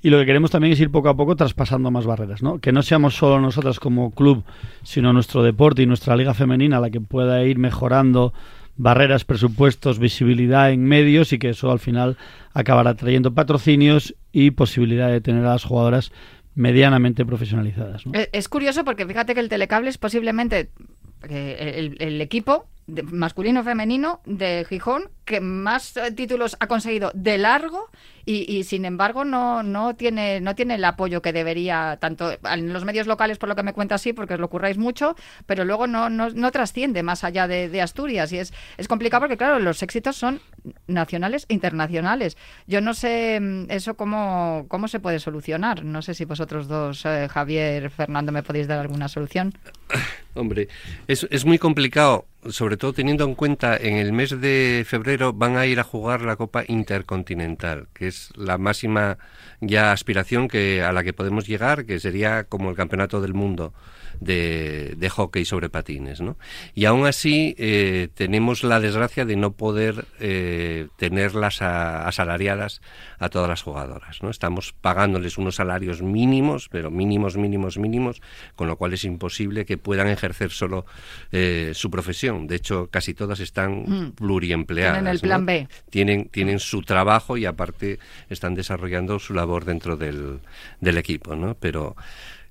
y 0.00 0.10
lo 0.10 0.18
que 0.18 0.26
queremos 0.26 0.50
también 0.50 0.72
es 0.72 0.80
ir 0.80 0.90
poco 0.90 1.08
a 1.08 1.16
poco 1.16 1.34
traspasando 1.34 1.90
más 1.90 2.06
barreras, 2.06 2.42
¿no? 2.42 2.60
Que 2.60 2.70
no 2.70 2.82
seamos 2.82 3.16
solo 3.16 3.40
nosotras 3.40 3.80
como 3.80 4.12
club, 4.12 4.44
sino 4.84 5.12
nuestro 5.12 5.42
deporte 5.42 5.82
y 5.82 5.86
nuestra 5.86 6.16
liga 6.16 6.34
femenina 6.34 6.80
la 6.80 6.90
que 6.90 7.00
pueda 7.00 7.42
ir 7.44 7.58
mejorando 7.58 8.32
barreras, 8.76 9.24
presupuestos, 9.24 9.98
visibilidad 9.98 10.70
en 10.70 10.84
medios 10.84 11.32
y 11.32 11.38
que 11.38 11.50
eso 11.50 11.72
al 11.72 11.80
final 11.80 12.16
acabará 12.54 12.94
trayendo 12.94 13.34
patrocinios 13.34 14.14
y 14.32 14.52
posibilidad 14.52 15.10
de 15.10 15.20
tener 15.20 15.44
a 15.44 15.50
las 15.50 15.64
jugadoras 15.64 16.12
medianamente 16.54 17.24
profesionalizadas. 17.24 18.04
Es 18.32 18.48
curioso 18.48 18.84
porque 18.84 19.06
fíjate 19.06 19.34
que 19.34 19.40
el 19.40 19.48
telecable 19.48 19.90
es 19.90 19.98
posiblemente 19.98 20.70
eh, 21.28 21.92
el, 21.98 22.20
equipo 22.20 22.66
de 22.88 23.02
masculino 23.04 23.62
femenino 23.62 24.20
de 24.24 24.66
Gijón 24.68 25.10
que 25.24 25.40
más 25.40 25.94
títulos 26.16 26.56
ha 26.58 26.66
conseguido 26.66 27.12
de 27.14 27.38
largo 27.38 27.90
y, 28.24 28.64
sin 28.64 28.84
embargo 28.84 29.24
no, 29.24 29.62
no 29.62 29.96
tiene 29.96 30.40
no 30.42 30.54
tiene 30.54 30.74
el 30.74 30.84
apoyo 30.84 31.22
que 31.22 31.32
debería 31.32 31.96
tanto 31.98 32.30
en 32.44 32.72
los 32.74 32.84
medios 32.84 33.06
locales 33.06 33.38
por 33.38 33.48
lo 33.48 33.56
que 33.56 33.62
me 33.62 33.72
cuenta 33.72 33.96
sí 33.96 34.12
porque 34.12 34.34
os 34.34 34.40
lo 34.40 34.50
curráis 34.50 34.76
mucho 34.76 35.16
pero 35.46 35.64
luego 35.64 35.86
no, 35.86 36.10
no, 36.10 36.28
no 36.28 36.50
trasciende 36.50 37.02
más 37.02 37.24
allá 37.24 37.48
de, 37.48 37.70
de, 37.70 37.80
Asturias 37.80 38.32
y 38.32 38.38
es, 38.38 38.52
es 38.76 38.88
complicado 38.88 39.22
porque 39.22 39.38
claro 39.38 39.58
los 39.58 39.82
éxitos 39.82 40.16
son 40.16 40.40
nacionales 40.86 41.46
e 41.48 41.54
internacionales. 41.54 42.36
Yo 42.66 42.80
no 42.80 42.94
sé 42.94 43.38
mm, 43.40 43.70
eso 43.70 43.94
cómo, 43.94 44.66
cómo 44.68 44.88
se 44.88 45.00
puede 45.00 45.18
solucionar. 45.18 45.84
No 45.84 46.02
sé 46.02 46.14
si 46.14 46.24
vosotros 46.24 46.68
dos 46.68 47.04
eh, 47.04 47.28
Javier 47.30 47.90
Fernando 47.90 48.32
me 48.32 48.42
podéis 48.42 48.68
dar 48.68 48.78
alguna 48.78 49.08
solución. 49.08 49.54
Hombre 50.34 50.68
es, 51.06 51.26
es 51.30 51.44
muy 51.44 51.58
complicado 51.58 52.26
sobre 52.48 52.76
todo 52.76 52.92
teniendo 52.92 53.24
en 53.24 53.34
cuenta 53.34 53.76
en 53.76 53.96
el 53.96 54.12
mes 54.12 54.40
de 54.40 54.84
febrero 54.86 55.32
van 55.32 55.56
a 55.56 55.66
ir 55.66 55.80
a 55.80 55.84
jugar 55.84 56.22
la 56.22 56.36
Copa 56.36 56.64
Intercontinental, 56.66 57.88
que 57.92 58.08
es 58.08 58.30
la 58.36 58.58
máxima 58.58 59.18
ya 59.60 59.92
aspiración 59.92 60.48
que 60.48 60.82
a 60.82 60.92
la 60.92 61.02
que 61.02 61.12
podemos 61.12 61.46
llegar, 61.46 61.84
que 61.84 61.98
sería 62.00 62.44
como 62.44 62.70
el 62.70 62.76
Campeonato 62.76 63.20
del 63.20 63.34
Mundo 63.34 63.74
de, 64.20 64.94
de 64.96 65.10
hockey 65.10 65.44
sobre 65.44 65.68
patines, 65.68 66.20
¿no? 66.20 66.36
Y 66.74 66.84
aún 66.84 67.06
así 67.06 67.54
eh, 67.58 68.08
tenemos 68.14 68.64
la 68.64 68.80
desgracia 68.80 69.24
de 69.24 69.36
no 69.36 69.52
poder 69.52 70.06
eh, 70.20 70.88
tenerlas 70.96 71.62
a, 71.62 72.06
asalariadas 72.06 72.80
a 73.18 73.28
todas 73.28 73.48
las 73.48 73.62
jugadoras, 73.62 74.22
¿no? 74.22 74.30
Estamos 74.30 74.74
pagándoles 74.80 75.38
unos 75.38 75.56
salarios 75.56 76.02
mínimos, 76.02 76.68
pero 76.68 76.90
mínimos, 76.90 77.36
mínimos, 77.36 77.78
mínimos, 77.78 78.22
con 78.56 78.68
lo 78.68 78.76
cual 78.76 78.92
es 78.92 79.04
imposible 79.04 79.64
que 79.64 79.78
puedan 79.78 80.08
ejercer 80.08 80.50
solo 80.50 80.86
eh, 81.32 81.72
su 81.74 81.90
profesión. 81.90 82.46
De 82.46 82.56
hecho, 82.56 82.88
casi 82.90 83.14
todas 83.14 83.40
están 83.40 83.84
mm. 83.86 84.12
pluriempleadas. 84.12 84.98
Tienen 84.98 85.12
el 85.12 85.20
plan 85.20 85.40
¿no? 85.40 85.46
B. 85.46 85.68
Tienen, 85.90 86.28
tienen 86.28 86.58
su 86.58 86.82
trabajo 86.82 87.36
y 87.36 87.46
aparte 87.46 87.98
están 88.28 88.54
desarrollando 88.54 89.18
su 89.18 89.34
labor 89.34 89.64
dentro 89.64 89.96
del, 89.96 90.40
del 90.80 90.98
equipo, 90.98 91.36
¿no? 91.36 91.54
Pero 91.54 91.96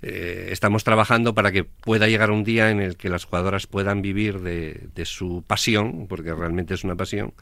eh, 0.01 0.49
estamos 0.51 0.83
trabajando 0.83 1.33
para 1.33 1.51
que 1.51 1.63
pueda 1.63 2.07
llegar 2.07 2.31
un 2.31 2.43
día 2.43 2.69
en 2.69 2.79
el 2.79 2.97
que 2.97 3.09
las 3.09 3.25
jugadoras 3.25 3.67
puedan 3.67 4.01
vivir 4.01 4.41
de, 4.41 5.05
su 5.05 5.43
pasión, 5.45 6.07
porque 6.07 6.33
realmente 6.33 6.73
es 6.73 6.83
una 6.83 6.95
pasión, 6.95 7.33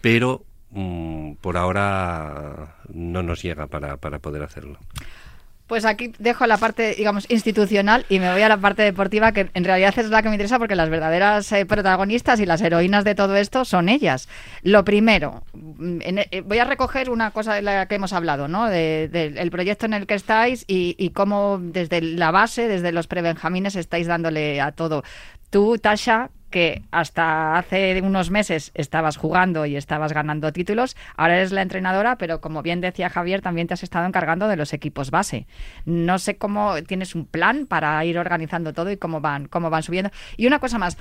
pero 0.00 0.44
mm, 0.70 1.34
por 1.34 1.56
ahora 1.56 2.76
no 2.92 3.22
nos 3.22 3.42
llega 3.42 3.66
para, 3.66 3.96
para 3.98 4.18
poder 4.20 4.42
hacerlo. 4.42 4.78
Pues 5.68 5.84
aquí 5.84 6.12
dejo 6.18 6.46
la 6.46 6.56
parte, 6.56 6.94
digamos, 6.96 7.26
institucional 7.28 8.06
y 8.08 8.20
me 8.20 8.32
voy 8.32 8.40
a 8.40 8.48
la 8.48 8.56
parte 8.56 8.82
deportiva, 8.82 9.32
que 9.32 9.50
en 9.52 9.64
realidad 9.64 9.92
es 9.96 10.08
la 10.08 10.22
que 10.22 10.28
me 10.28 10.34
interesa 10.34 10.58
porque 10.58 10.74
las 10.74 10.88
verdaderas 10.88 11.52
eh, 11.52 11.66
protagonistas 11.66 12.40
y 12.40 12.46
las 12.46 12.62
heroínas 12.62 13.04
de 13.04 13.14
todo 13.14 13.36
esto 13.36 13.66
son 13.66 13.90
ellas. 13.90 14.30
Lo 14.62 14.84
primero, 14.84 15.44
en, 15.54 16.18
eh, 16.18 16.42
voy 16.44 16.58
a 16.58 16.64
recoger 16.64 17.10
una 17.10 17.32
cosa 17.32 17.54
de 17.54 17.60
la 17.60 17.86
que 17.86 17.96
hemos 17.96 18.14
hablado, 18.14 18.48
¿no? 18.48 18.64
Del 18.64 19.10
de, 19.10 19.30
de, 19.30 19.50
proyecto 19.50 19.84
en 19.84 19.92
el 19.92 20.06
que 20.06 20.14
estáis 20.14 20.64
y, 20.66 20.96
y 20.98 21.10
cómo 21.10 21.58
desde 21.60 22.00
la 22.00 22.30
base, 22.30 22.66
desde 22.66 22.90
los 22.90 23.06
prebenjamines, 23.06 23.76
estáis 23.76 24.06
dándole 24.06 24.62
a 24.62 24.72
todo. 24.72 25.04
Tú, 25.50 25.76
Tasha, 25.76 26.30
que 26.50 26.82
hasta 26.90 27.56
hace 27.58 28.00
unos 28.02 28.30
meses 28.30 28.70
estabas 28.74 29.16
jugando 29.16 29.66
y 29.66 29.76
estabas 29.76 30.12
ganando 30.12 30.52
títulos, 30.52 30.96
ahora 31.16 31.36
eres 31.36 31.52
la 31.52 31.62
entrenadora, 31.62 32.16
pero 32.16 32.40
como 32.40 32.62
bien 32.62 32.80
decía 32.80 33.10
Javier, 33.10 33.42
también 33.42 33.66
te 33.66 33.74
has 33.74 33.82
estado 33.82 34.06
encargando 34.06 34.48
de 34.48 34.56
los 34.56 34.72
equipos 34.72 35.10
base. 35.10 35.46
No 35.84 36.18
sé 36.18 36.36
cómo 36.36 36.82
tienes 36.84 37.14
un 37.14 37.26
plan 37.26 37.66
para 37.66 38.04
ir 38.04 38.18
organizando 38.18 38.72
todo 38.72 38.90
y 38.90 38.96
cómo 38.96 39.20
van, 39.20 39.46
cómo 39.46 39.70
van 39.70 39.82
subiendo. 39.82 40.10
Y 40.36 40.46
una 40.46 40.58
cosa 40.58 40.78
más, 40.78 40.96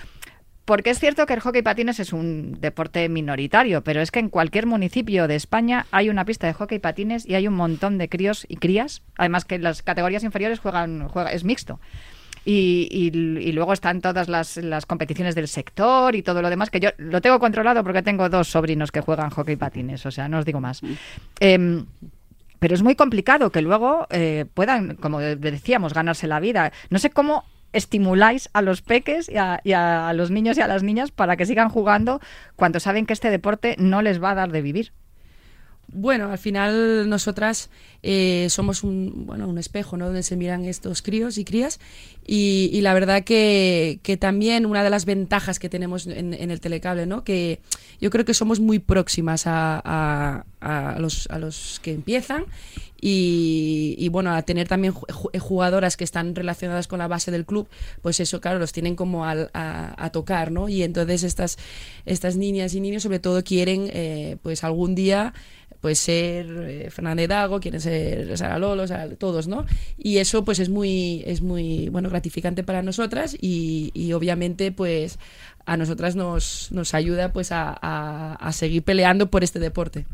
porque 0.67 0.89
es 0.89 0.99
cierto 0.99 1.25
que 1.25 1.33
el 1.33 1.39
hockey 1.39 1.61
patines 1.61 1.97
es 2.01 2.11
un 2.11 2.59
deporte 2.59 3.07
minoritario, 3.07 3.85
pero 3.85 4.01
es 4.01 4.11
que 4.11 4.19
en 4.19 4.27
cualquier 4.27 4.65
municipio 4.65 5.29
de 5.29 5.35
España 5.35 5.85
hay 5.91 6.09
una 6.09 6.25
pista 6.25 6.45
de 6.45 6.51
hockey 6.51 6.79
patines 6.79 7.25
y 7.25 7.35
hay 7.35 7.47
un 7.47 7.53
montón 7.53 7.97
de 7.97 8.09
críos 8.09 8.45
y 8.49 8.57
crías, 8.57 9.01
además 9.15 9.45
que 9.45 9.59
las 9.59 9.81
categorías 9.81 10.25
inferiores 10.25 10.59
juegan, 10.59 11.07
juega, 11.07 11.31
es 11.31 11.45
mixto. 11.45 11.79
Y, 12.49 12.87
y, 12.89 13.07
y, 13.17 13.51
luego 13.51 13.73
están 13.73 13.99
todas 13.99 14.29
las, 14.29 14.55
las, 14.55 14.85
competiciones 14.85 15.35
del 15.35 15.49
sector 15.49 16.15
y 16.15 16.21
todo 16.21 16.41
lo 16.41 16.49
demás, 16.49 16.69
que 16.69 16.79
yo 16.79 16.91
lo 16.97 17.19
tengo 17.19 17.39
controlado 17.39 17.83
porque 17.83 18.01
tengo 18.03 18.29
dos 18.29 18.47
sobrinos 18.47 18.89
que 18.89 19.01
juegan 19.01 19.31
hockey 19.31 19.57
patines, 19.57 20.05
o 20.05 20.11
sea, 20.11 20.29
no 20.29 20.39
os 20.39 20.45
digo 20.45 20.61
más. 20.61 20.81
Eh, 21.41 21.83
pero 22.59 22.73
es 22.73 22.83
muy 22.83 22.95
complicado 22.95 23.51
que 23.51 23.61
luego 23.61 24.07
eh, 24.09 24.45
puedan, 24.53 24.95
como 24.95 25.19
decíamos, 25.19 25.93
ganarse 25.93 26.27
la 26.27 26.39
vida. 26.39 26.71
No 26.89 26.99
sé 26.99 27.09
cómo 27.09 27.43
estimuláis 27.73 28.49
a 28.53 28.61
los 28.61 28.81
peques 28.81 29.29
y 29.29 29.37
a, 29.37 29.59
y 29.63 29.73
a 29.73 30.11
los 30.13 30.31
niños 30.31 30.57
y 30.57 30.61
a 30.61 30.67
las 30.67 30.83
niñas 30.83 31.11
para 31.11 31.35
que 31.35 31.45
sigan 31.45 31.69
jugando 31.69 32.19
cuando 32.55 32.79
saben 32.79 33.05
que 33.05 33.13
este 33.13 33.29
deporte 33.29 33.75
no 33.77 34.01
les 34.01 34.21
va 34.21 34.31
a 34.31 34.35
dar 34.35 34.51
de 34.51 34.61
vivir. 34.61 34.93
Bueno, 35.89 36.31
al 36.31 36.37
final 36.37 37.09
nosotras 37.09 37.69
eh, 38.03 38.47
somos 38.49 38.83
un, 38.83 39.25
bueno, 39.25 39.47
un 39.47 39.57
espejo 39.57 39.95
¿no? 39.95 40.07
donde 40.07 40.21
se 40.21 40.35
miran 40.35 40.65
estos 40.65 41.01
críos 41.01 41.37
y 41.37 41.45
crías 41.45 41.79
y, 42.29 42.81
la 42.81 42.93
verdad 42.93 43.23
que, 43.23 43.99
que, 44.03 44.17
también 44.17 44.65
una 44.65 44.83
de 44.83 44.89
las 44.89 45.05
ventajas 45.05 45.59
que 45.59 45.69
tenemos 45.69 46.07
en, 46.07 46.33
el 46.33 46.59
telecable, 46.59 47.05
¿no? 47.05 47.23
que 47.23 47.61
yo 48.01 48.09
creo 48.09 48.25
que 48.25 48.33
somos 48.33 48.59
muy 48.59 48.79
próximas 48.79 49.47
a, 49.47 50.43
a, 50.59 50.99
los, 50.99 51.27
a 51.31 51.39
los 51.39 51.79
que 51.81 51.93
empiezan 51.93 52.43
y, 52.99 54.09
bueno, 54.11 54.33
a 54.33 54.41
tener 54.41 54.67
también 54.67 54.91
jugadoras 54.93 55.95
que 55.95 56.03
están 56.03 56.35
relacionadas 56.35 56.87
con 56.87 56.99
la 56.99 57.07
base 57.07 57.31
del 57.31 57.45
club, 57.45 57.69
pues 58.01 58.19
eso, 58.19 58.41
claro, 58.41 58.59
los 58.59 58.73
tienen 58.73 58.97
como 58.97 59.23
a, 59.23 59.47
a, 59.53 60.09
tocar, 60.09 60.51
¿no? 60.51 60.67
Y 60.67 60.83
entonces 60.83 61.23
estas, 61.23 61.57
estas 62.05 62.35
niñas 62.35 62.73
y 62.73 62.81
niños 62.81 63.03
sobre 63.03 63.19
todo 63.19 63.41
quieren, 63.41 63.89
eh, 63.93 64.35
pues 64.41 64.65
algún 64.65 64.95
día 64.95 65.33
pues 65.81 65.99
ser 65.99 66.47
eh, 66.67 66.89
Fernández 66.89 67.29
Dago, 67.29 67.59
quieren 67.59 67.81
ser 67.81 68.37
Sara 68.37 68.57
Lolo, 68.57 68.85
todos, 69.17 69.47
¿no? 69.47 69.65
Y 69.97 70.17
eso 70.17 70.43
pues 70.43 70.59
es 70.59 70.69
muy, 70.69 71.23
es 71.25 71.41
muy 71.41 71.89
bueno, 71.89 72.09
gratificante 72.17 72.63
para 72.63 72.81
nosotras 72.81 73.37
y, 73.39 73.91
y 73.93 74.13
obviamente 74.13 74.71
pues 74.71 75.19
a 75.67 75.77
nosotras 75.77 76.15
nos, 76.15 76.69
nos 76.71 76.93
ayuda 76.93 77.33
pues 77.33 77.51
a, 77.51 77.77
a, 77.81 78.35
a, 78.35 78.51
seguir 78.53 78.83
peleando 78.83 79.29
por 79.29 79.43
este 79.43 79.59
deporte. 79.59 80.05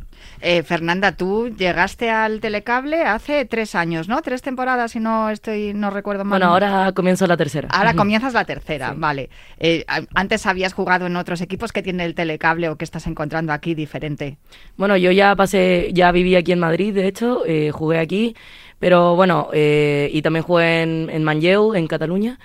Eh, 0.41 0.63
Fernanda, 0.63 1.11
tú 1.11 1.49
llegaste 1.49 2.09
al 2.09 2.39
telecable 2.39 3.03
hace 3.03 3.45
tres 3.45 3.75
años, 3.75 4.07
¿no? 4.07 4.21
Tres 4.23 4.41
temporadas, 4.41 4.93
si 4.93 4.99
no 4.99 5.29
estoy, 5.29 5.73
no 5.75 5.91
recuerdo 5.91 6.25
mal. 6.25 6.39
Bueno, 6.39 6.53
ahora 6.53 6.91
comienzo 6.93 7.27
la 7.27 7.37
tercera. 7.37 7.69
Ahora 7.71 7.93
comienzas 7.93 8.33
la 8.33 8.45
tercera, 8.45 8.89
sí. 8.89 8.95
vale. 8.97 9.29
Eh, 9.59 9.85
antes 10.15 10.47
habías 10.47 10.73
jugado 10.73 11.05
en 11.05 11.15
otros 11.17 11.39
equipos 11.41 11.71
que 11.71 11.83
tiene 11.83 12.03
el 12.03 12.15
telecable 12.15 12.69
o 12.69 12.75
que 12.75 12.85
estás 12.85 13.05
encontrando 13.05 13.53
aquí 13.53 13.75
diferente. 13.75 14.37
Bueno, 14.75 14.97
yo 14.97 15.11
ya 15.11 15.35
pasé, 15.35 15.91
ya 15.93 16.11
viví 16.11 16.35
aquí 16.35 16.51
en 16.51 16.59
Madrid, 16.59 16.95
de 16.95 17.07
hecho, 17.07 17.45
eh, 17.45 17.69
jugué 17.71 17.99
aquí, 17.99 18.35
pero 18.83 19.15
bueno, 19.15 19.47
eh, 19.53 20.09
y 20.11 20.21
también 20.21 20.43
jugué 20.43 20.81
en, 20.81 21.09
en 21.09 21.23
Manlleu, 21.23 21.73
en 21.73 21.87
Cataluña. 21.87 22.37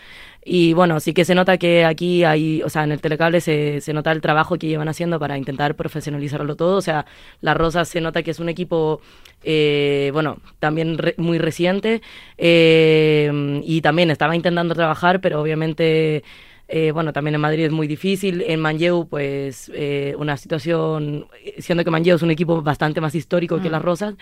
Y 0.45 0.73
bueno, 0.73 1.00
sí 1.00 1.12
que 1.12 1.25
se 1.25 1.35
nota 1.35 1.59
que 1.59 1.85
aquí 1.85 2.23
hay, 2.23 2.62
o 2.62 2.68
sea, 2.68 2.85
en 2.85 2.92
el 2.92 3.00
telecable 3.00 3.40
se, 3.40 3.80
se 3.80 3.92
nota 3.92 4.12
el 4.12 4.21
trabajo 4.21 4.57
que 4.57 4.68
llevan 4.68 4.87
haciendo 4.88 5.18
para 5.18 5.37
intentar 5.37 5.75
profesionalizarlo 5.75 6.54
todo. 6.54 6.76
O 6.76 6.80
sea, 6.80 7.07
la 7.40 7.54
Rosa 7.54 7.85
se 7.85 8.00
nota 8.00 8.23
que 8.23 8.30
es 8.30 8.38
un 8.38 8.49
equipo, 8.49 9.00
eh, 9.42 10.11
bueno, 10.12 10.38
también 10.61 10.97
muy 11.16 11.38
reciente 11.38 12.02
eh, 12.37 13.61
y 13.64 13.80
también 13.80 14.12
estaba 14.12 14.37
intentando 14.37 14.76
trabajar, 14.76 15.21
pero 15.21 15.40
obviamente 15.40 16.23
eh, 16.71 16.90
bueno, 16.92 17.14
también 17.14 17.35
en 17.35 17.40
Madrid 17.40 17.64
es 17.64 17.73
muy 17.73 17.87
difícil. 17.87 18.45
En 18.47 18.61
Manlleu, 18.61 19.09
pues, 19.09 19.73
eh, 19.75 20.14
una 20.18 20.37
situación, 20.37 21.26
siendo 21.59 21.83
que 21.83 21.90
Manlleu 21.90 22.16
es 22.16 22.23
un 22.23 22.30
equipo 22.30 22.61
bastante 22.62 23.00
más 23.00 23.14
histórico 23.14 23.61
que 23.61 23.71
mm. 23.71 23.73
Las 23.73 23.83
Rosas, 23.83 24.14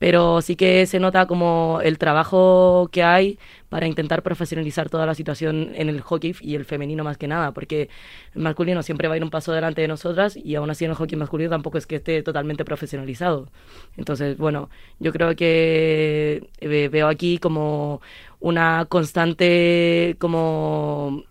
pero 0.00 0.40
sí 0.40 0.56
que 0.56 0.86
se 0.86 0.98
nota 0.98 1.26
como 1.26 1.80
el 1.84 1.98
trabajo 1.98 2.88
que 2.90 3.02
hay 3.02 3.38
para 3.68 3.86
intentar 3.86 4.22
profesionalizar 4.22 4.88
toda 4.88 5.04
la 5.04 5.14
situación 5.14 5.72
en 5.74 5.90
el 5.90 6.00
hockey 6.00 6.34
y 6.40 6.54
el 6.54 6.64
femenino 6.64 7.04
más 7.04 7.18
que 7.18 7.28
nada, 7.28 7.52
porque 7.52 7.90
el 8.34 8.40
masculino 8.40 8.82
siempre 8.82 9.08
va 9.08 9.14
a 9.14 9.16
ir 9.18 9.22
un 9.22 9.28
paso 9.28 9.52
delante 9.52 9.82
de 9.82 9.88
nosotras 9.88 10.38
y 10.38 10.54
aún 10.54 10.70
así 10.70 10.86
en 10.86 10.92
el 10.92 10.96
hockey 10.96 11.18
masculino 11.18 11.50
tampoco 11.50 11.76
es 11.76 11.86
que 11.86 11.96
esté 11.96 12.22
totalmente 12.22 12.64
profesionalizado. 12.64 13.50
Entonces, 13.98 14.38
bueno, 14.38 14.70
yo 15.00 15.12
creo 15.12 15.36
que 15.36 16.48
eh, 16.60 16.88
veo 16.88 17.06
aquí 17.06 17.36
como 17.38 18.00
una 18.40 18.86
constante 18.88 20.16
como 20.18 21.24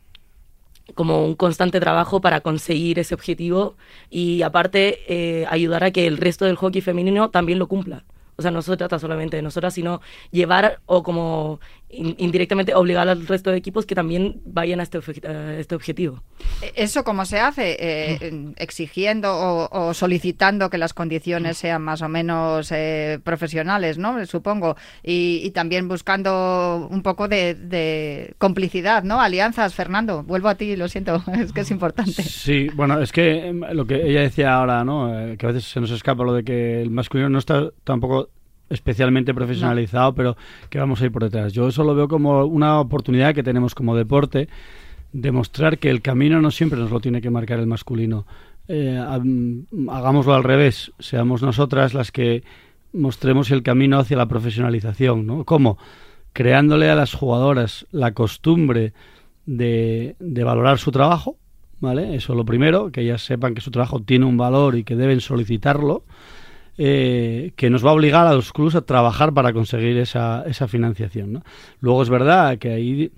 como 0.96 1.26
un 1.26 1.36
constante 1.36 1.80
trabajo 1.80 2.22
para 2.22 2.42
conseguir 2.42 3.00
ese 3.00 3.16
objetivo 3.16 3.76
y 4.12 4.44
aparte 4.44 5.00
eh, 5.08 5.48
ayudar 5.50 5.84
a 5.84 5.92
que 5.92 6.06
el 6.08 6.18
resto 6.18 6.46
del 6.46 6.56
hockey 6.56 6.82
femenino 6.82 7.30
también 7.32 7.58
lo 7.60 7.68
cumpla. 7.68 8.04
O 8.40 8.42
sea, 8.42 8.52
no 8.52 8.62
se 8.62 8.78
trata 8.78 8.98
solamente 9.00 9.36
de 9.36 9.44
nosotras, 9.44 9.74
sino 9.74 10.00
llevar 10.32 10.80
o 10.86 11.04
como 11.04 11.60
indirectamente 11.92 12.76
obligar 12.76 13.10
al 13.10 13.26
resto 13.26 13.52
de 13.52 13.58
equipos 13.58 13.86
que 13.86 13.96
también 13.96 14.42
vayan 14.46 14.80
a 14.80 14.84
este, 14.84 15.00
este 15.58 15.76
objetivo. 15.76 16.22
¿Eso 16.76 17.04
cómo 17.04 17.26
se 17.26 17.40
hace? 17.40 17.78
Eh, 17.80 18.54
¿Exigiendo 18.58 19.68
o, 19.72 19.94
solicitando 19.94 20.70
que 20.70 20.78
las 20.78 20.94
condiciones 20.94 21.58
sean 21.58 21.82
más 21.82 22.02
o 22.02 22.10
menos 22.10 22.72
eh, 22.72 23.20
profesionales, 23.24 23.98
¿no? 23.98 24.24
Supongo. 24.26 24.76
Y, 25.04 25.50
también 25.50 25.88
buscando 25.88 26.88
un 26.92 27.02
poco 27.02 27.28
de, 27.28 28.36
complicidad, 28.38 29.04
¿no? 29.04 29.20
Alianzas, 29.20 29.74
Fernando. 29.74 30.24
Vuelvo 30.24 30.48
a 30.48 30.56
ti, 30.56 30.76
lo 30.76 30.88
siento, 30.88 31.24
es 31.34 31.52
que 31.52 31.62
es 31.62 31.72
importante. 31.72 32.22
Sí, 32.22 32.70
bueno, 32.76 33.02
es 33.02 33.12
que 33.12 33.48
em, 33.48 33.62
lo 33.72 33.86
que 33.86 34.08
ella 34.08 34.22
decía 34.22 34.54
ahora, 34.54 34.84
¿no? 34.84 35.18
Eh, 35.18 35.38
que 35.38 35.46
a 35.48 35.52
veces 35.52 35.66
se 35.66 35.82
nos 35.82 35.90
escapa 35.90 36.24
lo 36.24 36.34
de 36.34 36.44
que 36.44 36.82
el 36.82 36.92
masculino 36.92 37.30
no 37.30 37.40
está 37.40 37.70
tampoco 37.84 38.30
especialmente 38.70 39.34
profesionalizado, 39.34 40.14
pero 40.14 40.38
que 40.70 40.80
vamos 40.80 41.02
a 41.02 41.06
ir 41.06 41.12
por 41.12 41.24
detrás. 41.24 41.54
Yo 41.54 41.68
eso 41.68 41.84
lo 41.84 41.96
veo 41.96 42.08
como 42.08 42.46
una 42.46 42.80
oportunidad 42.80 43.34
que 43.34 43.44
tenemos 43.44 43.76
como 43.76 43.96
deporte, 43.96 44.48
demostrar 45.12 45.78
que 45.80 45.90
el 45.90 46.02
camino 46.02 46.42
no 46.42 46.52
siempre 46.52 46.80
nos 46.80 46.92
lo 46.92 47.00
tiene 47.00 47.22
que 47.22 47.30
marcar 47.30 47.60
el 47.60 47.68
masculino. 47.68 48.26
Eh, 48.68 48.98
hagámoslo 49.90 50.36
al 50.36 50.44
revés, 50.44 50.92
seamos 51.00 51.42
nosotras 51.42 51.94
las 51.94 52.12
que 52.12 52.44
mostremos 52.94 53.50
el 53.52 53.64
camino 53.64 53.98
hacia 53.98 54.18
la 54.18 54.28
profesionalización, 54.28 55.26
¿no? 55.26 55.44
¿Cómo? 55.44 55.78
Creándole 56.34 56.90
a 56.90 56.96
las 56.96 57.14
jugadoras 57.14 57.88
la 57.92 58.14
costumbre 58.14 58.94
de, 59.46 60.16
de 60.20 60.44
valorar 60.44 60.78
su 60.78 60.92
trabajo, 60.92 61.38
¿vale? 61.80 62.16
Eso 62.16 62.34
es 62.34 62.38
lo 62.38 62.46
primero, 62.46 62.92
que 62.92 63.02
ellas 63.02 63.24
sepan 63.24 63.56
que 63.56 63.62
su 63.62 63.72
trabajo 63.72 64.02
tiene 64.02 64.26
un 64.26 64.38
valor 64.38 64.76
y 64.76 64.84
que 64.84 64.96
deben 64.96 65.22
solicitarlo. 65.22 66.04
Eh, 66.82 67.52
que 67.58 67.70
nos 67.70 67.86
va 67.86 67.90
a 67.90 67.94
obligar 67.94 68.26
a 68.26 68.34
los 68.34 68.54
clubes 68.54 68.74
a 68.74 68.82
trabajar 68.82 69.34
para 69.34 69.52
conseguir 69.52 69.98
esa, 69.98 70.46
esa 70.48 70.66
financiación. 70.70 71.44
Luego 71.82 72.02
es 72.02 72.10
verdad 72.10 72.58
que 72.58 72.72
ahí 72.72 73.12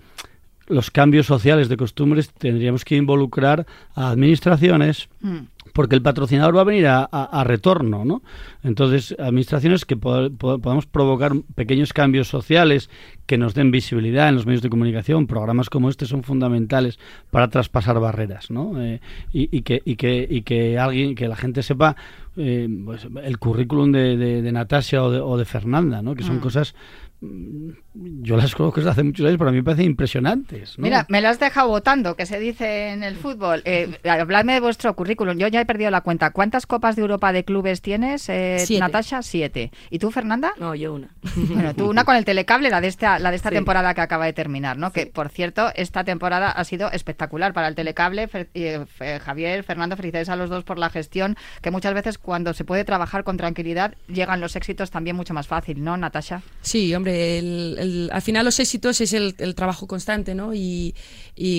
los 0.66 0.90
cambios 0.90 1.26
sociales 1.26 1.68
de 1.68 1.76
costumbres 1.76 2.32
tendríamos 2.32 2.84
que 2.84 2.96
involucrar 2.96 3.64
a 3.94 4.10
administraciones, 4.10 5.08
mm 5.20 5.51
porque 5.72 5.94
el 5.94 6.02
patrocinador 6.02 6.56
va 6.56 6.62
a 6.62 6.64
venir 6.64 6.86
a, 6.86 7.44
retorno, 7.44 8.04
¿no? 8.04 8.22
Entonces, 8.62 9.14
administraciones 9.18 9.84
que 9.84 9.96
podamos 9.96 10.86
provocar 10.86 11.32
pequeños 11.54 11.92
cambios 11.92 12.28
sociales 12.28 12.90
que 13.26 13.38
nos 13.38 13.54
den 13.54 13.70
visibilidad 13.70 14.28
en 14.28 14.34
los 14.34 14.46
medios 14.46 14.62
de 14.62 14.70
comunicación, 14.70 15.26
programas 15.26 15.70
como 15.70 15.88
este 15.88 16.06
son 16.06 16.22
fundamentales 16.22 16.98
para 17.30 17.48
traspasar 17.48 17.98
barreras, 18.00 18.50
¿no? 18.50 18.80
Eh, 18.82 19.00
y, 19.32 19.62
que, 19.62 19.82
y, 19.84 19.96
que, 19.96 20.26
y 20.28 20.42
que 20.42 20.78
alguien, 20.78 21.14
que 21.14 21.28
la 21.28 21.36
gente 21.36 21.62
sepa 21.62 21.96
eh, 22.36 22.68
pues, 22.84 23.06
el 23.22 23.38
currículum 23.38 23.92
de, 23.92 24.16
de, 24.16 24.52
Natasha 24.52 25.02
o 25.02 25.10
de, 25.10 25.20
o 25.20 25.36
de, 25.36 25.44
Fernanda, 25.44 26.02
¿no? 26.02 26.14
Que 26.14 26.22
son 26.22 26.36
mm. 26.36 26.40
cosas 26.40 26.74
yo 27.22 28.36
las 28.36 28.54
conozco 28.54 28.80
desde 28.80 28.90
hace 28.90 29.02
muchos 29.04 29.24
años, 29.24 29.38
pero 29.38 29.50
a 29.50 29.52
mí 29.52 29.58
me 29.58 29.64
parecen 29.64 29.86
impresionantes. 29.86 30.78
Mira, 30.78 31.06
me 31.08 31.20
las 31.20 31.38
dejado 31.38 31.68
votando, 31.68 32.16
que 32.16 32.26
se 32.26 32.40
dice 32.40 32.88
en 32.88 33.04
el 33.04 33.16
fútbol. 33.16 33.62
Eh, 33.64 33.98
habladme 34.04 34.54
de 34.54 34.60
vuestro 34.60 34.94
currículum. 34.96 35.38
Yo 35.38 35.46
ya 35.46 35.60
he 35.60 35.66
perdido 35.66 35.90
la 35.90 36.00
cuenta. 36.00 36.30
¿Cuántas 36.30 36.66
Copas 36.66 36.96
de 36.96 37.02
Europa 37.02 37.32
de 37.32 37.44
clubes 37.44 37.80
tienes, 37.80 38.28
eh, 38.28 38.64
Natasha? 38.80 39.22
Siete. 39.22 39.70
¿Y 39.90 40.00
tú, 40.00 40.10
Fernanda? 40.10 40.52
No, 40.58 40.74
yo 40.74 40.94
una. 40.94 41.10
Bueno, 41.36 41.74
tú 41.74 41.88
una 41.88 42.04
con 42.04 42.16
el 42.16 42.24
telecable, 42.24 42.70
la 42.70 42.80
de 42.80 42.88
esta, 42.88 43.18
la 43.18 43.30
de 43.30 43.36
esta 43.36 43.50
temporada 43.50 43.94
que 43.94 44.00
acaba 44.00 44.26
de 44.26 44.32
terminar, 44.32 44.76
¿no? 44.76 44.90
Que, 44.90 45.06
por 45.06 45.28
cierto, 45.28 45.70
esta 45.76 46.02
temporada 46.02 46.50
ha 46.50 46.64
sido 46.64 46.90
espectacular 46.90 47.52
para 47.52 47.68
el 47.68 47.74
telecable. 47.74 48.28
Eh, 48.54 48.84
Javier, 49.24 49.62
Fernando, 49.62 49.96
felicidades 49.96 50.28
a 50.28 50.36
los 50.36 50.50
dos 50.50 50.64
por 50.64 50.78
la 50.78 50.90
gestión, 50.90 51.36
que 51.60 51.70
muchas 51.70 51.94
veces 51.94 52.18
cuando 52.18 52.52
se 52.52 52.64
puede 52.64 52.84
trabajar 52.84 53.22
con 53.22 53.36
tranquilidad 53.36 53.94
llegan 54.08 54.40
los 54.40 54.56
éxitos 54.56 54.90
también 54.90 55.14
mucho 55.14 55.34
más 55.34 55.46
fácil, 55.46 55.84
¿no, 55.84 55.96
Natasha? 55.96 56.42
Sí, 56.62 56.94
hombre 56.94 57.11
al 58.10 58.22
final 58.22 58.44
los 58.44 58.58
éxitos 58.60 59.00
es 59.00 59.12
el, 59.12 59.54
trabajo 59.54 59.86
constante, 59.86 60.34
¿no? 60.34 60.52
Y, 60.54 60.94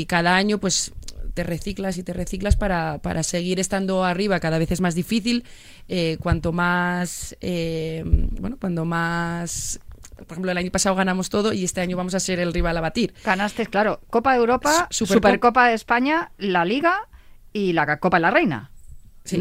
cada 0.08 0.36
año, 0.36 0.60
pues 0.60 0.94
te 1.34 1.44
reciclas 1.44 1.98
y 1.98 2.04
te 2.04 2.14
reciclas 2.14 2.56
para, 2.56 3.24
seguir 3.24 3.60
estando 3.60 4.04
arriba. 4.04 4.40
Cada 4.40 4.58
vez 4.58 4.72
es 4.72 4.82
más 4.82 4.96
difícil. 4.96 5.44
Eh, 5.88 6.18
cuanto 6.22 6.52
más, 6.54 7.36
eh, 7.42 8.04
bueno, 8.06 8.58
cuando 8.60 8.86
más 8.86 9.80
por 10.16 10.36
ejemplo, 10.36 10.52
el 10.52 10.58
año 10.58 10.72
pasado 10.72 10.96
ganamos 10.96 11.30
todo 11.30 11.52
y 11.52 11.66
este 11.66 11.82
año 11.82 11.98
vamos 11.98 12.14
a 12.14 12.20
ser 12.20 12.40
el 12.40 12.54
rival 12.54 12.78
a 12.78 12.82
batir. 12.82 13.14
Ganaste, 13.26 13.66
claro, 13.66 14.00
Copa 14.10 14.32
de 14.34 14.40
Europa, 14.40 14.88
Supercopa 14.90 15.68
de 15.68 15.74
España, 15.74 16.32
la 16.38 16.64
Liga 16.64 17.10
y 17.52 17.74
la 17.74 17.98
Copa 18.00 18.18
de 18.18 18.22
la 18.22 18.32
Reina 18.32 18.73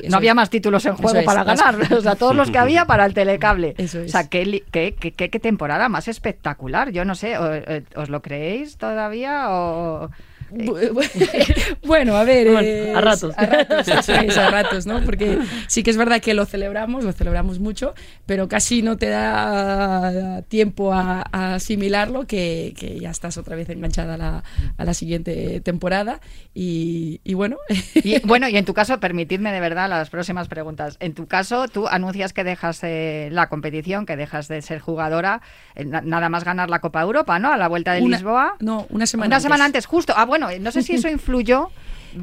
no 0.09 0.17
había 0.17 0.35
más 0.35 0.51
títulos 0.51 0.87
en 0.87 0.95
juego 0.95 1.25
para 1.25 1.45
ganar, 1.45 1.77
o 1.93 2.01
sea, 2.01 2.15
todos 2.15 2.35
los 2.35 2.51
que 2.51 2.59
había 2.59 2.85
para 2.87 3.05
el 3.05 3.15
telecable. 3.15 3.75
O 3.79 4.09
sea, 4.09 4.29
¿qué, 4.29 4.63
qué, 4.71 4.95
qué, 4.95 5.41
temporada 5.41 5.89
más 5.89 6.09
espectacular. 6.09 6.91
Yo 6.91 7.05
no 7.05 7.15
sé, 7.15 7.35
eh, 7.37 7.83
¿os 7.97 8.09
lo 8.09 8.23
creéis 8.23 8.77
todavía 8.77 9.51
o...? 9.51 10.11
bueno, 11.87 12.17
a 12.17 12.25
ver. 12.25 12.97
a 12.97 13.01
ratos. 13.01 13.35
A 13.37 13.47
ratos, 13.47 13.89
a 14.37 14.51
ratos, 14.51 14.87
¿no? 14.87 15.03
Porque 15.05 15.39
sí 15.67 15.83
que 15.83 15.91
es 15.91 15.97
verdad 15.97 16.21
que 16.21 16.35
lo 16.35 16.45
celebramos, 16.45 17.05
lo 17.05 17.13
celebramos 17.13 17.59
mucho, 17.59 17.95
pero 18.27 18.49
casi 18.49 18.83
no 18.83 18.97
te 18.97 19.09
da 19.09 20.43
tiempo 20.49 20.93
a, 20.93 21.23
asimilarlo 21.55 22.27
que, 22.27 22.75
ya 23.01 23.11
estás 23.11 23.37
otra 23.39 23.57
vez 23.57 23.69
enganchada 23.71 24.15
a 24.15 24.17
la, 24.17 24.45
a 24.77 24.85
la 24.85 24.95
siguiente 24.95 25.61
temporada. 25.61 26.21
Y, 26.55 27.21
bueno. 27.35 27.57
Y, 27.95 28.21
bueno, 28.21 28.49
y 28.49 28.57
en 28.57 28.65
tu 28.65 28.75
caso, 28.75 29.01
permitidme 29.01 29.53
de 29.53 29.61
verdad 29.61 29.89
las 29.89 30.11
próximas 30.11 30.49
preguntas. 30.49 30.97
En 31.01 31.15
tu 31.15 31.27
caso, 31.27 31.69
tú 31.69 31.89
anuncias 31.89 32.33
que 32.33 32.45
dejas 32.45 32.81
eh, 32.83 33.29
la 33.33 33.49
competición, 33.49 34.07
que 34.07 34.17
dejas 34.17 34.49
de 34.49 34.61
ser 34.63 34.81
jugadora, 34.81 35.41
eh, 35.75 35.85
nada 35.85 36.29
más 36.29 36.45
ganar 36.45 36.69
la 36.69 36.81
Copa 36.81 37.01
Europa, 37.01 37.39
¿no? 37.39 37.53
A 37.53 37.57
la 37.57 37.69
vuelta 37.69 37.93
de 37.93 38.03
Lisboa. 38.03 38.57
No, 38.61 38.87
una 38.91 39.07
semana 39.07 39.29
Una 39.29 39.41
semana 39.41 39.65
antes, 39.65 39.87
justo. 39.87 40.13
Ah, 40.17 40.25
bueno 40.25 40.42
no 40.61 40.73
sé 40.73 40.83
si 40.83 40.95
eso 40.95 41.09
influyó 41.11 41.71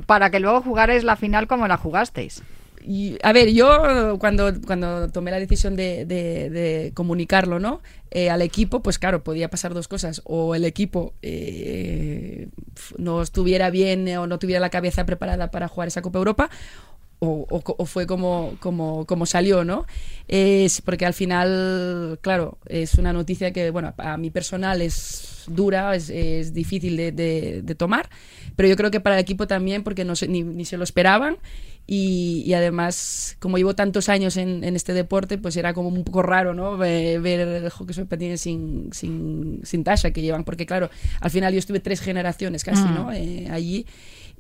para 0.05 0.29
que 0.29 0.39
luego 0.39 0.62
jugarais 0.62 1.03
la 1.03 1.15
final 1.15 1.47
como 1.47 1.67
la 1.67 1.77
jugasteis. 1.77 2.43
Y, 2.82 3.17
a 3.23 3.34
ver, 3.34 3.51
yo 3.51 4.17
cuando, 4.19 4.53
cuando 4.65 5.10
tomé 5.10 5.32
la 5.32 5.39
decisión 5.39 5.75
de, 5.75 6.91
comunicarlo 6.93 7.60
¿no? 7.60 7.82
Eh, 8.12 8.29
al 8.29 8.41
equipo, 8.41 8.82
pues 8.82 8.97
claro, 8.97 9.23
podía 9.23 9.49
pasar 9.49 9.73
dos 9.73 9.88
cosas. 9.88 10.21
O 10.25 10.55
el 10.55 10.65
equipo 10.65 11.13
eh, 11.21 12.47
no 12.97 13.21
estuviera 13.21 13.69
bien 13.69 14.08
o 14.17 14.27
no 14.27 14.39
tuviera 14.39 14.60
la 14.60 14.69
cabeza 14.69 15.05
preparada 15.05 15.51
para 15.51 15.67
jugar 15.67 15.89
esa 15.89 16.01
Copa 16.01 16.19
Europa, 16.19 16.49
o, 17.19 17.86
fue 17.86 18.08
como, 18.08 18.53
como, 18.60 19.05
como, 19.05 19.25
salió, 19.25 19.65
¿no? 19.65 19.86
Es 20.27 20.82
porque 20.82 21.05
al 21.05 21.13
final, 21.13 22.17
claro, 22.21 22.58
es 22.65 22.93
una 22.95 23.12
noticia 23.12 23.51
que, 23.51 23.71
bueno, 23.71 23.93
a 23.97 24.17
mi 24.17 24.29
personal 24.29 24.82
es 24.82 25.43
dura, 25.47 25.95
es, 25.95 26.10
es 26.10 26.53
difícil 26.53 26.95
de, 26.95 27.12
de, 27.12 27.75
tomar, 27.75 28.10
pero 28.55 28.69
yo 28.69 28.75
creo 28.77 28.91
que 28.91 29.01
para 29.01 29.15
el 29.15 29.21
equipo 29.21 29.47
también, 29.47 29.84
porque 29.84 30.05
no 30.05 30.13
ni, 30.27 30.43
ni 30.43 30.65
se 30.65 30.77
lo 30.77 30.84
esperaban. 30.84 31.38
Y, 31.91 32.43
y, 32.45 32.53
además, 32.53 33.36
como 33.39 33.58
llevo 33.58 33.73
tantos 33.73 34.10
años 34.10 34.38
en, 34.38 34.63
en, 34.63 34.75
este 34.75 34.93
deporte, 34.93 35.39
pues 35.39 35.58
era 35.58 35.73
como 35.73 35.89
un 35.89 36.03
poco 36.03 36.21
raro, 36.21 36.53
¿no? 36.53 36.77
Ver, 36.77 37.25
el 37.25 37.69
hockey 37.71 37.95
sobre 37.95 38.08
patines 38.08 38.41
sin, 38.41 38.93
sin, 38.93 39.62
sin 39.63 39.84
Tasha 39.84 40.12
que 40.12 40.21
llevan, 40.21 40.43
porque 40.43 40.67
claro, 40.67 40.91
al 41.19 41.32
final 41.32 41.51
yo 41.51 41.58
estuve 41.58 41.79
tres 41.79 41.99
generaciones 41.99 42.63
casi, 42.63 42.84
¿no? 42.84 43.05
Mm. 43.05 43.13
Eh, 43.15 43.47
allí. 43.49 43.88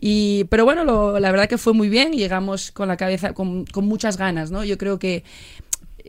Y, 0.01 0.45
pero 0.45 0.63
bueno, 0.63 1.19
la 1.19 1.31
verdad 1.31 1.49
que 1.49 1.57
fue 1.57 1.73
muy 1.73 1.89
bien, 1.89 2.13
llegamos 2.13 2.71
con 2.71 2.87
la 2.87 2.95
cabeza, 2.95 3.33
con, 3.33 3.65
con 3.65 3.85
muchas 3.85 4.17
ganas, 4.17 4.49
¿no? 4.49 4.63
Yo 4.63 4.77
creo 4.77 4.97
que 4.97 5.23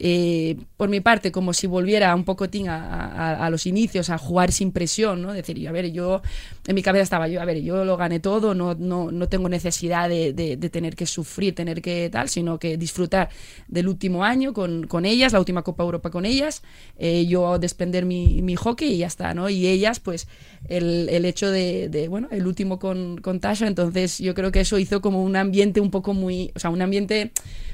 eh, 0.02 0.56
por 0.78 0.88
mi 0.88 1.00
parte, 1.00 1.30
como 1.30 1.52
si 1.52 1.66
volviera 1.66 2.14
un 2.14 2.24
pocotín 2.24 2.70
a, 2.70 3.44
a, 3.44 3.50
los 3.50 3.66
inicios, 3.66 4.08
a 4.08 4.16
jugar 4.16 4.50
sin 4.50 4.72
presión, 4.72 5.20
¿no? 5.20 5.34
Decir, 5.34 5.68
a 5.68 5.72
ver, 5.72 5.92
yo, 5.92 6.22
en 6.66 6.74
mi 6.74 6.82
cabeza 6.82 7.02
estaba 7.02 7.28
yo, 7.28 7.42
a 7.42 7.44
ver, 7.44 7.60
yo 7.60 7.84
lo 7.84 7.98
gané 7.98 8.18
todo, 8.18 8.54
no, 8.54 8.74
no, 8.74 9.10
no 9.12 9.28
tengo 9.28 9.50
necesidad 9.50 10.08
de, 10.08 10.32
de, 10.32 10.56
tener 10.70 10.96
que 10.96 11.04
sufrir, 11.04 11.54
tener 11.54 11.82
que 11.82 12.08
tal, 12.10 12.30
sino 12.30 12.58
que 12.58 12.78
disfrutar 12.78 13.28
del 13.68 13.88
último 13.88 14.24
año 14.24 14.54
con, 14.54 14.86
con 14.86 15.04
ellas, 15.04 15.34
la 15.34 15.38
última 15.38 15.60
Copa 15.62 15.82
Europa 15.82 16.08
con 16.08 16.24
ellas, 16.24 16.62
eh, 16.98 17.26
yo 17.26 17.58
desprender 17.58 18.06
mi, 18.06 18.40
mi, 18.40 18.56
hockey 18.56 18.94
y 18.94 18.98
ya 18.98 19.06
está, 19.06 19.34
¿no? 19.34 19.50
Y 19.50 19.66
ellas, 19.66 20.00
pues, 20.00 20.28
el, 20.68 21.10
el 21.10 21.26
hecho 21.26 21.50
de, 21.50 21.90
de, 21.90 22.08
bueno, 22.08 22.28
el 22.30 22.46
último 22.46 22.78
con, 22.78 23.18
con 23.18 23.38
Tasha, 23.38 23.66
entonces 23.66 24.16
yo 24.16 24.34
creo 24.34 24.50
que 24.50 24.60
eso 24.60 24.78
hizo 24.78 25.02
como 25.02 25.22
un 25.22 25.36
ambiente 25.36 25.82
un 25.82 25.90
poco 25.90 26.14
muy, 26.14 26.52
o 26.54 26.58
sea, 26.58 26.70
un 26.70 26.80
ambiente 26.80 27.32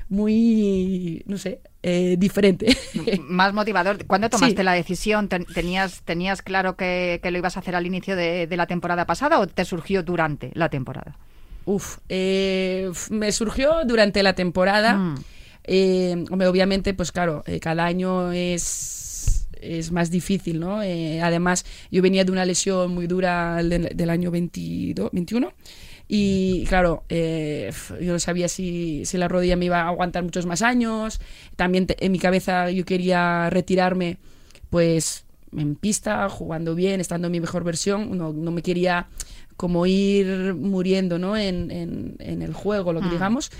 muy, 0.08 1.22
no 1.26 1.38
sé, 1.38 1.60
eh, 1.88 2.16
diferente. 2.18 2.76
Más 3.28 3.54
motivador. 3.54 4.04
¿Cuándo 4.06 4.28
tomaste 4.30 4.64
la 4.64 4.72
decisión? 4.72 5.28
¿Tenías, 5.28 6.02
tenías 6.02 6.42
claro 6.42 6.76
que, 6.76 7.20
lo 7.22 7.38
ibas 7.38 7.56
a 7.56 7.60
hacer 7.60 7.76
al 7.76 7.86
inicio 7.86 8.16
de, 8.16 8.48
la 8.50 8.66
temporada 8.66 9.06
pasada 9.06 9.38
o 9.38 9.46
te 9.46 9.64
surgió 9.64 10.02
durante 10.02 10.50
la 10.54 10.68
temporada? 10.68 11.16
Uf, 11.64 11.98
eh, 12.08 12.90
me 13.10 13.30
surgió 13.30 13.84
durante 13.84 14.24
la 14.24 14.32
temporada. 14.32 14.94
Mm. 14.94 15.14
Eh, 15.62 16.24
obviamente, 16.30 16.92
pues 16.92 17.12
claro, 17.12 17.44
cada 17.60 17.84
año 17.84 18.32
es, 18.32 19.46
es 19.60 19.92
más 19.92 20.10
difícil, 20.10 20.58
¿no? 20.58 20.78
además, 20.78 21.64
yo 21.92 22.02
venía 22.02 22.24
de 22.24 22.32
una 22.32 22.44
lesión 22.44 22.92
muy 22.94 23.06
dura 23.06 23.62
del, 23.62 24.10
año 24.10 24.32
22, 24.32 25.10
21 25.12 25.52
y 26.08 26.64
claro, 26.66 27.04
eh, 27.08 27.72
yo 28.00 28.12
no 28.12 28.18
sabía 28.18 28.48
si, 28.48 29.04
si, 29.04 29.18
la 29.18 29.28
rodilla 29.28 29.56
me 29.56 29.64
iba 29.64 29.82
a 29.82 29.88
aguantar 29.88 30.22
muchos 30.22 30.46
más 30.46 30.62
años. 30.62 31.20
También 31.56 31.86
en 31.88 32.12
mi 32.12 32.18
cabeza 32.18 32.70
yo 32.70 32.84
quería 32.84 33.50
retirarme, 33.50 34.18
pues 34.70 35.24
en 35.56 35.74
pista, 35.74 36.28
jugando 36.28 36.74
bien, 36.74 37.00
estando 37.00 37.26
en 37.26 37.32
mi 37.32 37.40
mejor 37.40 37.64
versión. 37.64 38.16
No, 38.16 38.32
no 38.32 38.50
me 38.52 38.62
quería 38.62 39.08
como 39.56 39.86
ir 39.86 40.54
muriendo 40.54 41.18
¿no? 41.18 41.36
en, 41.36 41.70
en, 41.70 42.16
en 42.20 42.42
el 42.42 42.52
juego, 42.52 42.92
lo 42.92 43.00
que 43.00 43.06
mm. 43.06 43.12
digamos. 43.12 43.50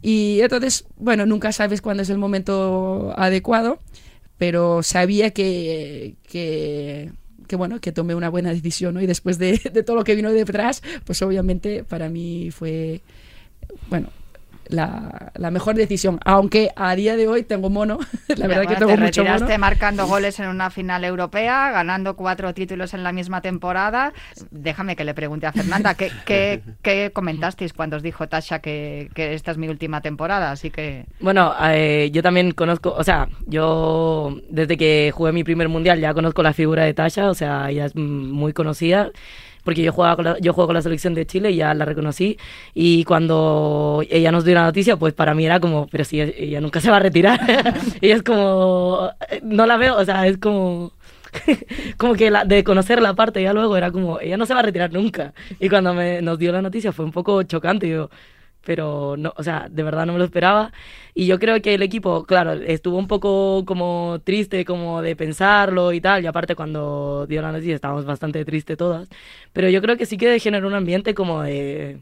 Y 0.00 0.40
entonces, 0.40 0.86
bueno, 0.96 1.26
nunca 1.26 1.52
sabes 1.52 1.82
cuándo 1.82 2.02
es 2.02 2.10
el 2.10 2.18
momento 2.18 3.12
adecuado, 3.16 3.78
pero 4.38 4.82
sabía 4.82 5.30
que, 5.30 6.16
que 6.26 7.12
que 7.52 7.56
bueno, 7.56 7.82
que 7.82 7.92
tomé 7.92 8.14
una 8.14 8.30
buena 8.30 8.50
decisión, 8.50 8.94
¿no? 8.94 9.02
Y 9.02 9.06
después 9.06 9.36
de, 9.36 9.58
de 9.74 9.82
todo 9.82 9.94
lo 9.94 10.04
que 10.04 10.14
vino 10.14 10.32
detrás, 10.32 10.82
pues 11.04 11.20
obviamente 11.20 11.84
para 11.84 12.08
mí 12.08 12.50
fue, 12.50 13.02
bueno, 13.90 14.08
la, 14.68 15.32
la, 15.34 15.50
mejor 15.50 15.74
decisión. 15.74 16.18
Aunque 16.24 16.70
a 16.76 16.94
día 16.94 17.16
de 17.16 17.28
hoy 17.28 17.42
tengo 17.42 17.70
mono, 17.70 17.98
la 18.36 18.46
verdad 18.46 18.66
que 18.66 18.76
tengo 18.76 18.92
te 18.92 18.98
mucho 18.98 19.24
mono. 19.24 19.58
marcando 19.58 20.06
goles 20.06 20.38
en 20.40 20.48
una 20.48 20.70
final 20.70 21.04
europea, 21.04 21.70
ganando 21.70 22.16
cuatro 22.16 22.54
títulos 22.54 22.94
en 22.94 23.02
la 23.02 23.12
misma 23.12 23.40
temporada. 23.40 24.12
Déjame 24.50 24.96
que 24.96 25.04
le 25.04 25.14
pregunte 25.14 25.46
a 25.46 25.52
Fernanda, 25.52 25.94
¿qué, 25.94 26.10
qué, 26.24 26.62
qué 26.82 27.10
comentasteis 27.12 27.72
cuando 27.72 27.96
os 27.96 28.02
dijo 28.02 28.28
Tasha 28.28 28.60
que, 28.60 29.10
que, 29.14 29.34
esta 29.34 29.50
es 29.50 29.58
mi 29.58 29.68
última 29.68 30.00
temporada? 30.00 30.50
Así 30.52 30.70
que... 30.70 31.06
Bueno, 31.20 31.54
eh, 31.62 32.10
yo 32.12 32.22
también 32.22 32.52
conozco, 32.52 32.94
o 32.96 33.04
sea, 33.04 33.28
yo 33.46 34.38
desde 34.48 34.76
que 34.76 35.12
jugué 35.14 35.32
mi 35.32 35.44
primer 35.44 35.68
mundial 35.68 36.00
ya 36.00 36.14
conozco 36.14 36.42
la 36.42 36.52
figura 36.52 36.84
de 36.84 36.94
Tasha, 36.94 37.30
o 37.30 37.34
sea, 37.34 37.70
ella 37.70 37.86
es 37.86 37.96
muy 37.96 38.52
conocida 38.52 39.10
porque 39.64 39.82
yo, 39.82 39.92
jugaba 39.92 40.16
con 40.16 40.24
la, 40.24 40.38
yo 40.38 40.52
juego 40.52 40.68
con 40.68 40.74
la 40.74 40.82
selección 40.82 41.14
de 41.14 41.26
Chile 41.26 41.50
y 41.50 41.56
ya 41.56 41.74
la 41.74 41.84
reconocí. 41.84 42.38
Y 42.74 43.04
cuando 43.04 44.02
ella 44.10 44.32
nos 44.32 44.44
dio 44.44 44.54
la 44.54 44.64
noticia, 44.64 44.96
pues 44.96 45.14
para 45.14 45.34
mí 45.34 45.46
era 45.46 45.60
como, 45.60 45.86
pero 45.88 46.04
si 46.04 46.20
ella, 46.20 46.60
nunca 46.60 46.80
se 46.80 46.90
va 46.90 46.96
a 46.96 47.00
retirar. 47.00 47.40
y 48.00 48.10
es 48.10 48.22
como, 48.22 49.10
no 49.42 49.66
la 49.66 49.76
veo, 49.76 49.96
o 49.96 50.04
sea, 50.04 50.26
es 50.26 50.38
como 50.38 50.92
como 51.96 52.14
que 52.14 52.30
la, 52.30 52.44
de 52.44 52.62
conocer 52.64 53.00
la 53.00 53.14
parte 53.14 53.42
ya 53.42 53.52
luego 53.52 53.76
era 53.76 53.90
como, 53.90 54.20
ella 54.20 54.36
no 54.36 54.46
se 54.46 54.54
va 54.54 54.60
a 54.60 54.64
retirar 54.64 54.92
nunca. 54.92 55.32
Y 55.58 55.68
cuando 55.68 55.94
me, 55.94 56.22
nos 56.22 56.38
dio 56.38 56.52
la 56.52 56.62
noticia 56.62 56.92
fue 56.92 57.04
un 57.04 57.12
poco 57.12 57.42
chocante. 57.42 57.88
Yo, 57.88 58.10
pero 58.64 59.16
no, 59.18 59.32
o 59.36 59.42
sea, 59.42 59.68
de 59.70 59.82
verdad 59.82 60.06
no 60.06 60.12
me 60.12 60.18
lo 60.18 60.24
esperaba. 60.24 60.72
Y 61.14 61.26
yo 61.26 61.38
creo 61.38 61.60
que 61.62 61.74
el 61.74 61.82
equipo, 61.82 62.24
claro, 62.24 62.52
estuvo 62.52 62.96
un 62.98 63.08
poco 63.08 63.64
como 63.66 64.20
triste, 64.24 64.64
como 64.64 65.02
de 65.02 65.16
pensarlo 65.16 65.92
y 65.92 66.00
tal, 66.00 66.24
y 66.24 66.26
aparte 66.26 66.54
cuando 66.54 67.26
dio 67.26 67.42
la 67.42 67.52
noticia 67.52 67.74
estábamos 67.74 68.04
bastante 68.04 68.44
tristes 68.44 68.76
todas, 68.76 69.08
pero 69.52 69.68
yo 69.68 69.82
creo 69.82 69.96
que 69.96 70.06
sí 70.06 70.16
que 70.16 70.38
generó 70.40 70.66
un 70.68 70.74
ambiente 70.74 71.14
como 71.14 71.42
de... 71.42 71.98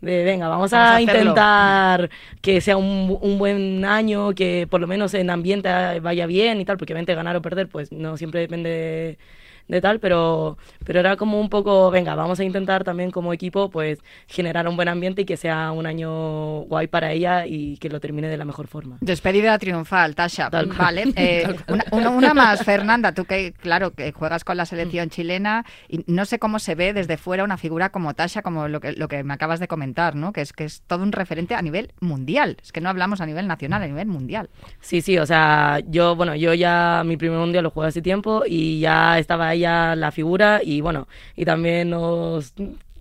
De, 0.00 0.24
venga, 0.24 0.48
vamos, 0.48 0.72
a, 0.72 0.98
intentar 1.02 2.08
que 2.40 2.62
sea 2.62 2.78
un, 2.78 3.18
un, 3.20 3.38
buen 3.38 3.84
año, 3.84 4.34
que 4.34 4.66
por 4.70 4.80
lo 4.80 4.86
menos 4.86 5.12
en 5.12 5.28
ambiente 5.28 5.68
vaya 6.00 6.24
bien 6.24 6.58
y 6.58 6.64
tal, 6.64 6.78
porque 6.78 6.94
obviamente 6.94 7.14
ganar 7.14 7.36
o 7.36 7.42
perder, 7.42 7.68
pues 7.68 7.92
no 7.92 8.16
siempre 8.16 8.40
depende 8.40 9.18
de, 9.68 9.80
tal, 9.80 10.00
pero, 10.00 10.58
pero 10.84 11.00
era 11.00 11.16
como 11.16 11.40
un 11.40 11.48
poco, 11.48 11.90
venga, 11.90 12.14
vamos 12.14 12.40
a 12.40 12.44
intentar 12.44 12.84
también 12.84 13.10
como 13.10 13.32
equipo 13.32 13.70
pues 13.70 13.98
generar 14.26 14.68
un 14.68 14.76
buen 14.76 14.88
ambiente 14.88 15.22
y 15.22 15.24
que 15.24 15.36
sea 15.36 15.72
un 15.72 15.86
año 15.86 16.62
guay 16.62 16.86
para 16.86 17.12
ella 17.12 17.46
y 17.46 17.76
que 17.78 17.88
lo 17.88 18.00
termine 18.00 18.28
de 18.28 18.36
la 18.36 18.44
mejor 18.44 18.66
forma. 18.66 18.98
Despedida 19.00 19.58
triunfal, 19.58 20.14
Tasha. 20.14 20.48
vale. 20.50 21.12
Eh, 21.16 21.46
una, 21.92 22.34
más, 22.34 22.64
Fernanda, 22.64 23.12
tú 23.12 23.24
que, 23.24 23.52
claro, 23.52 23.92
que 23.92 24.12
juegas 24.12 24.44
con 24.44 24.56
la 24.56 24.66
selección 24.66 25.06
mm. 25.06 25.10
chilena 25.10 25.64
y 25.88 26.04
no 26.06 26.24
sé 26.24 26.38
cómo 26.38 26.58
se 26.58 26.74
ve 26.74 26.92
desde 26.92 27.16
fuera 27.16 27.44
una 27.44 27.56
figura 27.56 27.90
como 27.90 28.14
Tasha, 28.14 28.42
como 28.42 28.68
lo 28.68 28.80
que, 28.80 28.92
lo 28.92 29.08
que 29.08 29.22
me 29.24 29.34
acabas 29.34 29.60
de 29.60 29.68
comentar, 29.68 30.14
¿no? 30.14 30.32
Que 30.32 30.40
es 30.40 30.52
que 30.52 30.64
es 30.64 30.82
todo 30.86 31.02
un 31.02 31.12
referente 31.12 31.54
a 31.54 31.62
nivel 31.62 31.92
mundial. 32.00 32.56
Es 32.62 32.72
que 32.72 32.80
no 32.80 32.88
hablamos 32.88 33.20
a 33.20 33.26
nivel 33.26 33.46
nacional, 33.46 33.82
a 33.82 33.86
nivel 33.86 34.08
mundial. 34.08 34.50
Sí, 34.80 35.00
sí, 35.00 35.18
o 35.18 35.26
sea, 35.26 35.80
yo, 35.86 36.16
bueno, 36.16 36.34
yo 36.34 36.54
ya 36.54 37.02
mi 37.04 37.16
primer 37.16 37.38
mundial 37.38 37.64
lo 37.64 37.70
jugué 37.70 37.88
hace 37.88 38.02
tiempo 38.02 38.42
y 38.46 38.80
ya 38.80 39.18
estaba 39.18 39.49
ahí 39.50 39.60
la 39.60 40.10
figura 40.12 40.60
y 40.62 40.80
bueno, 40.80 41.08
y 41.36 41.44
también 41.44 41.90
nos 41.90 42.54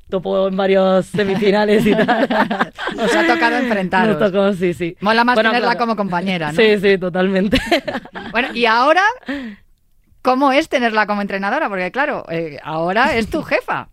topó 0.10 0.48
en 0.48 0.58
varios 0.58 1.06
semifinales 1.06 1.86
y 1.86 1.92
tal. 1.94 2.28
Nos 2.96 3.16
ha 3.16 3.28
tocado 3.28 3.58
enfrentaros. 3.58 4.20
Nos 4.20 4.32
tocó, 4.32 4.54
sí, 4.54 4.74
sí. 4.74 4.98
Mola 5.02 5.24
más 5.24 5.38
tenerla 5.38 5.78
como 5.78 5.96
compañera, 5.96 6.52
¿no? 6.52 6.60
Sí, 6.60 6.80
sí, 6.80 6.98
totalmente. 6.98 7.60
Bueno, 8.32 8.50
y 8.54 8.66
ahora, 8.66 9.02
¿cómo 10.22 10.52
es 10.52 10.70
tenerla 10.70 11.08
como 11.08 11.22
entrenadora? 11.22 11.68
Porque 11.68 11.92
claro, 11.92 12.26
eh, 12.30 12.60
ahora 12.64 13.16
es 13.16 13.28
tu 13.28 13.42
jefa. 13.42 13.90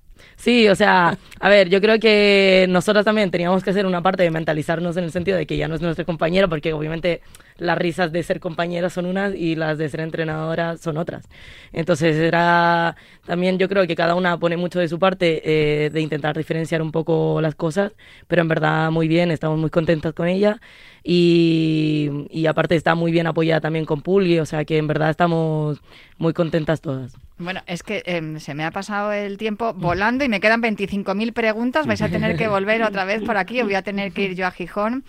Sí, 0.47 0.69
o 0.69 0.77
sea, 0.77 1.19
a 1.41 1.49
ver, 1.49 1.69
yo 1.71 1.81
creo 1.81 1.99
que 1.99 2.67
nosotros 2.69 3.05
también 3.05 3.33
teníamos 3.33 3.65
que 3.65 3.71
hacer 3.71 3.85
una 3.85 4.01
parte 4.01 4.23
de 4.23 4.31
mentalizarnos 4.31 4.97
en 4.97 5.03
el 5.03 5.11
sentido 5.11 5.37
de 5.37 5.45
que 5.45 5.57
ya 5.57 5.67
no 5.67 5.75
es 5.75 5.81
nuestra 5.81 6.05
compañera, 6.05 6.47
porque 6.47 6.73
obviamente 6.73 7.21
las 7.59 7.77
risas 7.77 8.13
de 8.13 8.23
ser 8.23 8.39
compañera 8.39 8.89
son 8.89 9.07
unas 9.07 9.35
y 9.35 9.57
las 9.57 9.77
de 9.77 9.89
ser 9.89 9.99
entrenadora 9.99 10.77
son 10.77 10.99
otras. 10.99 11.29
Entonces 11.73 12.15
era 12.15 12.95
también 13.25 13.59
yo 13.59 13.69
creo 13.69 13.89
que 13.89 13.97
cada 13.97 14.15
una 14.15 14.39
pone 14.39 14.57
mucho 14.57 14.79
de 14.79 14.87
su 14.87 15.01
parte 15.01 15.43
eh, 15.45 15.91
de 15.91 16.01
intentar 16.01 16.37
diferenciar 16.37 16.81
un 16.81 16.93
poco 16.93 17.41
las 17.41 17.57
cosas, 17.57 17.91
pero 18.29 18.41
en 18.43 18.47
verdad 18.47 18.93
muy 18.93 19.09
bien, 19.09 19.33
estamos 19.33 19.59
muy 19.59 19.71
contentas 19.71 20.13
con 20.13 20.29
ella 20.29 20.61
y, 21.03 22.09
y 22.31 22.47
aparte 22.47 22.77
está 22.77 22.95
muy 22.95 23.11
bien 23.11 23.27
apoyada 23.27 23.61
también 23.61 23.85
con 23.85 24.01
Pulgi, 24.01 24.39
o 24.39 24.47
sea 24.47 24.65
que 24.65 24.79
en 24.79 24.87
verdad 24.87 25.11
estamos 25.11 25.81
muy 26.19 26.33
contentas 26.33 26.81
todas. 26.81 27.17
Bueno, 27.39 27.61
es 27.67 27.83
que 27.83 28.03
em, 28.07 28.39
se 28.39 28.55
me 28.55 28.65
ha 28.65 28.71
pasado 28.71 29.13
el 29.13 29.37
tiempo 29.37 29.75
volando 29.75 30.25
y 30.25 30.29
me 30.29 30.36
quedan 30.41 30.63
25.000 30.63 31.33
preguntas. 31.33 31.87
Vais 31.87 32.03
a 32.03 32.09
tener 32.09 32.37
que 32.37 32.49
volver 32.49 32.83
otra 32.83 33.05
vez 33.05 33.23
por 33.23 33.37
aquí 33.37 33.63
voy 33.63 33.75
a 33.75 33.83
tener 33.83 34.13
que 34.13 34.23
ir 34.23 34.35
yo 34.35 34.47
a 34.47 34.51
Gijón. 34.51 35.05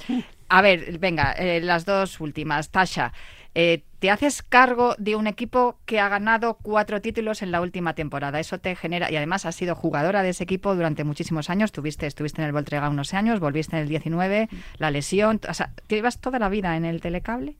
A 0.49 0.61
ver, 0.61 0.97
venga, 0.99 1.33
eh, 1.33 1.59
las 1.61 1.85
dos 1.85 2.19
últimas. 2.19 2.71
Tasha, 2.71 3.11
eh, 3.53 3.83
te 3.99 4.11
haces 4.11 4.43
cargo 4.43 4.95
de 4.97 5.15
un 5.15 5.27
equipo 5.27 5.79
que 5.85 5.99
ha 5.99 6.07
ganado 6.09 6.57
cuatro 6.61 7.01
títulos 7.01 7.41
en 7.41 7.51
la 7.51 7.59
última 7.59 7.95
temporada. 7.95 8.39
Eso 8.39 8.59
te 8.59 8.75
genera, 8.75 9.11
y 9.11 9.15
además 9.15 9.45
has 9.45 9.55
sido 9.55 9.75
jugadora 9.75 10.21
de 10.21 10.29
ese 10.29 10.43
equipo 10.43 10.75
durante 10.75 11.03
muchísimos 11.03 11.49
años. 11.49 11.71
Tuviste, 11.71 12.05
estuviste 12.05 12.41
en 12.41 12.47
el 12.47 12.53
Voltrega 12.53 12.87
unos 12.87 13.13
años, 13.13 13.39
volviste 13.39 13.75
en 13.75 13.81
el 13.81 13.89
19, 13.89 14.49
la 14.77 14.91
lesión. 14.91 15.41
O 15.49 15.53
sea, 15.53 15.71
¿te 15.87 15.95
llevas 15.95 16.21
toda 16.21 16.39
la 16.39 16.49
vida 16.49 16.77
en 16.77 16.85
el 16.85 17.01
telecable? 17.01 17.55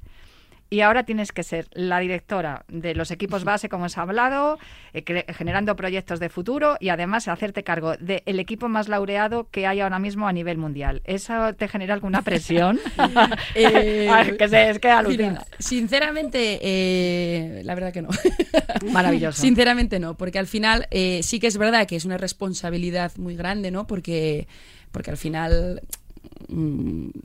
Y 0.70 0.82
ahora 0.82 1.04
tienes 1.04 1.32
que 1.32 1.44
ser 1.44 1.68
la 1.74 2.00
directora 2.00 2.66
de 2.68 2.96
los 2.96 3.12
equipos 3.12 3.44
base, 3.44 3.70
como 3.70 3.86
has 3.86 3.98
hablado, 3.98 4.58
eh, 4.94 5.04
generando 5.34 5.76
proyectos 5.76 6.20
de 6.20 6.30
futuro 6.30 6.78
y 6.80 6.90
además 6.90 7.28
hacerte 7.28 7.64
cargo 7.64 7.96
del 7.98 8.40
equipo 8.40 8.68
más 8.68 8.88
laureado 8.88 9.48
que 9.50 9.68
hay 9.68 9.80
ahora 9.80 10.00
mismo 10.00 10.28
a 10.28 10.34
nivel 10.34 10.58
mundial. 10.58 11.02
¿Eso 11.06 11.54
te 11.56 11.68
genera 11.68 11.94
alguna 11.94 12.22
presión? 12.22 12.80
eh, 13.56 14.36
que 14.38 14.48
se, 14.48 14.70
es 14.70 14.80
que 14.80 14.90
alucina. 14.90 15.44
sinceramente, 15.60 16.60
eh, 16.62 17.62
la 17.64 17.76
verdad 17.76 17.94
que 17.94 18.02
no. 18.02 18.10
Maravilloso. 18.92 19.42
Sinceramente 19.42 20.00
no, 20.00 20.18
porque 20.18 20.40
al 20.40 20.48
final 20.48 20.88
eh, 20.92 21.22
sí 21.24 21.40
que 21.40 21.48
es 21.48 21.58
verdad 21.58 21.88
que 21.88 21.96
es 21.96 22.06
una 22.06 22.18
responsabilidad 22.18 23.12
muy 23.18 23.36
grande, 23.36 23.72
¿no? 23.72 23.88
Porque, 23.88 24.48
porque 24.92 25.12
al 25.12 25.18
final 25.18 25.82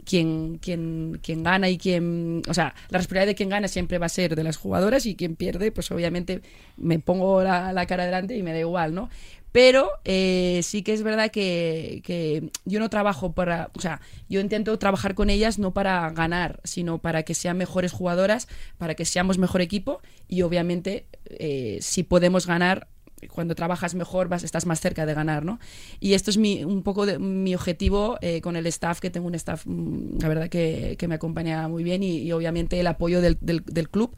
quien, 0.05 0.59
quien, 0.61 1.19
quien 1.23 1.43
gana 1.43 1.69
y 1.69 1.79
quien, 1.79 2.43
o 2.49 2.55
sea, 2.55 2.75
la 2.89 2.99
responsabilidad 2.99 3.27
de 3.27 3.35
quien 3.35 3.49
gana 3.49 3.69
siempre 3.69 3.99
va 3.99 4.07
a 4.07 4.11
ser 4.11 4.35
de 4.35 4.45
las 4.45 4.57
jugadoras 4.57 5.07
y 5.07 5.15
quien 5.15 5.37
pierde, 5.37 5.73
pues 5.73 5.91
obviamente 5.91 6.43
me 6.77 6.99
pongo 6.99 7.43
la, 7.43 7.73
la 7.73 7.87
cara 7.87 8.05
delante 8.05 8.37
y 8.37 8.43
me 8.43 8.53
da 8.53 8.61
igual, 8.61 8.95
¿no? 8.95 9.09
Pero 9.53 9.91
eh, 10.07 10.61
sí 10.63 10.83
que 10.83 10.95
es 10.95 11.03
verdad 11.03 11.31
que, 11.31 12.01
que, 12.05 12.51
yo 12.65 12.81
no 12.81 12.89
trabajo 12.89 13.33
para, 13.33 13.71
o 13.77 13.81
sea, 13.81 14.01
yo 14.31 14.41
intento 14.41 14.79
trabajar 14.79 15.15
con 15.15 15.29
ellas 15.29 15.59
no 15.59 15.75
para 15.75 16.09
ganar, 16.11 16.61
sino 16.65 16.99
para 16.99 17.23
que 17.23 17.35
sean 17.35 17.59
mejores 17.59 17.93
jugadoras, 17.93 18.49
para 18.79 18.95
que 18.95 19.05
seamos 19.05 19.37
mejor 19.37 19.61
equipo 19.61 20.01
y 20.27 20.41
obviamente 20.41 21.05
eh, 21.27 21.79
si 21.83 22.03
podemos 22.03 22.47
ganar, 22.47 22.89
cuando 23.29 23.55
trabajas 23.55 23.95
mejor 23.95 24.29
vas, 24.29 24.43
estás 24.43 24.67
más 24.67 24.81
cerca 24.81 25.07
de 25.07 25.15
ganar, 25.15 25.45
¿no? 25.45 25.59
Y 26.01 26.15
esto 26.15 26.31
es 26.31 26.39
mi, 26.39 26.65
un 26.65 26.83
poco 26.83 27.07
de, 27.07 27.19
mi 27.19 27.55
objetivo 27.55 28.19
eh, 28.21 28.41
con 28.41 28.57
el 28.57 28.67
staff, 28.67 29.01
que 29.01 29.11
tengo 29.11 29.27
un 29.27 29.35
staff, 29.35 29.63
mm, 29.67 30.19
la 30.21 30.29
verdad, 30.29 30.49
que, 30.49 30.97
que 30.99 31.09
me 31.09 31.15
acompaña 31.15 31.69
muy 31.69 31.85
bien 31.85 32.03
y, 32.03 32.19
y 32.19 32.33
obviamente 32.33 32.79
el 32.79 32.87
apoyo 32.87 33.21
del, 33.21 33.39
del, 33.41 33.63
del 33.65 33.89
club. 33.89 34.15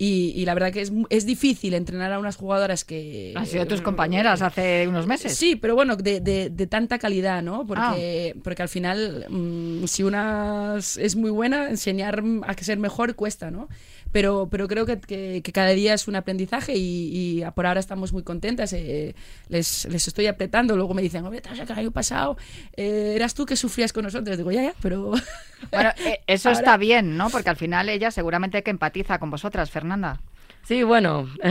Y, 0.00 0.32
y, 0.36 0.44
la 0.44 0.54
verdad 0.54 0.72
que 0.72 0.80
es, 0.80 0.92
es, 1.10 1.26
difícil 1.26 1.74
entrenar 1.74 2.12
a 2.12 2.20
unas 2.20 2.36
jugadoras 2.36 2.84
que... 2.84 3.32
Han 3.34 3.46
sido 3.46 3.66
tus 3.66 3.80
compañeras 3.80 4.42
hace 4.42 4.86
unos 4.86 5.08
meses. 5.08 5.34
Sí, 5.36 5.56
pero 5.56 5.74
bueno, 5.74 5.96
de, 5.96 6.20
de, 6.20 6.50
de 6.50 6.66
tanta 6.68 7.00
calidad, 7.00 7.42
¿no? 7.42 7.66
Porque, 7.66 8.32
ah. 8.36 8.40
porque 8.44 8.62
al 8.62 8.68
final, 8.68 9.26
mmm, 9.28 9.86
si 9.86 10.04
una 10.04 10.76
es 10.78 11.16
muy 11.16 11.30
buena, 11.30 11.68
enseñar 11.68 12.22
a 12.46 12.54
ser 12.62 12.78
mejor 12.78 13.16
cuesta, 13.16 13.50
¿no? 13.50 13.68
Pero, 14.12 14.48
pero 14.50 14.68
creo 14.68 14.86
que, 14.86 14.98
que, 14.98 15.42
que 15.42 15.52
cada 15.52 15.70
día 15.70 15.94
es 15.94 16.08
un 16.08 16.16
aprendizaje 16.16 16.74
y, 16.76 17.40
y, 17.40 17.44
por 17.54 17.66
ahora 17.66 17.80
estamos 17.80 18.12
muy 18.12 18.22
contentas. 18.22 18.72
Eh, 18.72 19.14
les, 19.48 19.84
les, 19.86 20.08
estoy 20.08 20.26
apretando, 20.26 20.76
luego 20.76 20.94
me 20.94 21.02
dicen, 21.02 21.24
hombre, 21.24 21.42
que 21.42 21.72
el 21.72 21.78
año 21.78 21.90
pasado 21.90 22.36
eh, 22.76 23.12
eras 23.16 23.34
tú 23.34 23.46
que 23.46 23.56
sufrías 23.56 23.92
con 23.92 24.04
nosotros. 24.04 24.36
Digo, 24.36 24.50
ya, 24.50 24.62
ya, 24.62 24.74
pero... 24.80 25.12
Bueno, 25.70 25.90
eh, 26.04 26.20
eso 26.26 26.48
ahora... 26.50 26.60
está 26.60 26.76
bien, 26.76 27.16
¿no? 27.16 27.30
Porque 27.30 27.50
al 27.50 27.56
final 27.56 27.88
ella 27.88 28.10
seguramente 28.10 28.62
que 28.62 28.70
empatiza 28.70 29.18
con 29.18 29.30
vosotras, 29.30 29.70
Fernanda. 29.70 30.20
Sí, 30.68 30.82
bueno. 30.82 31.26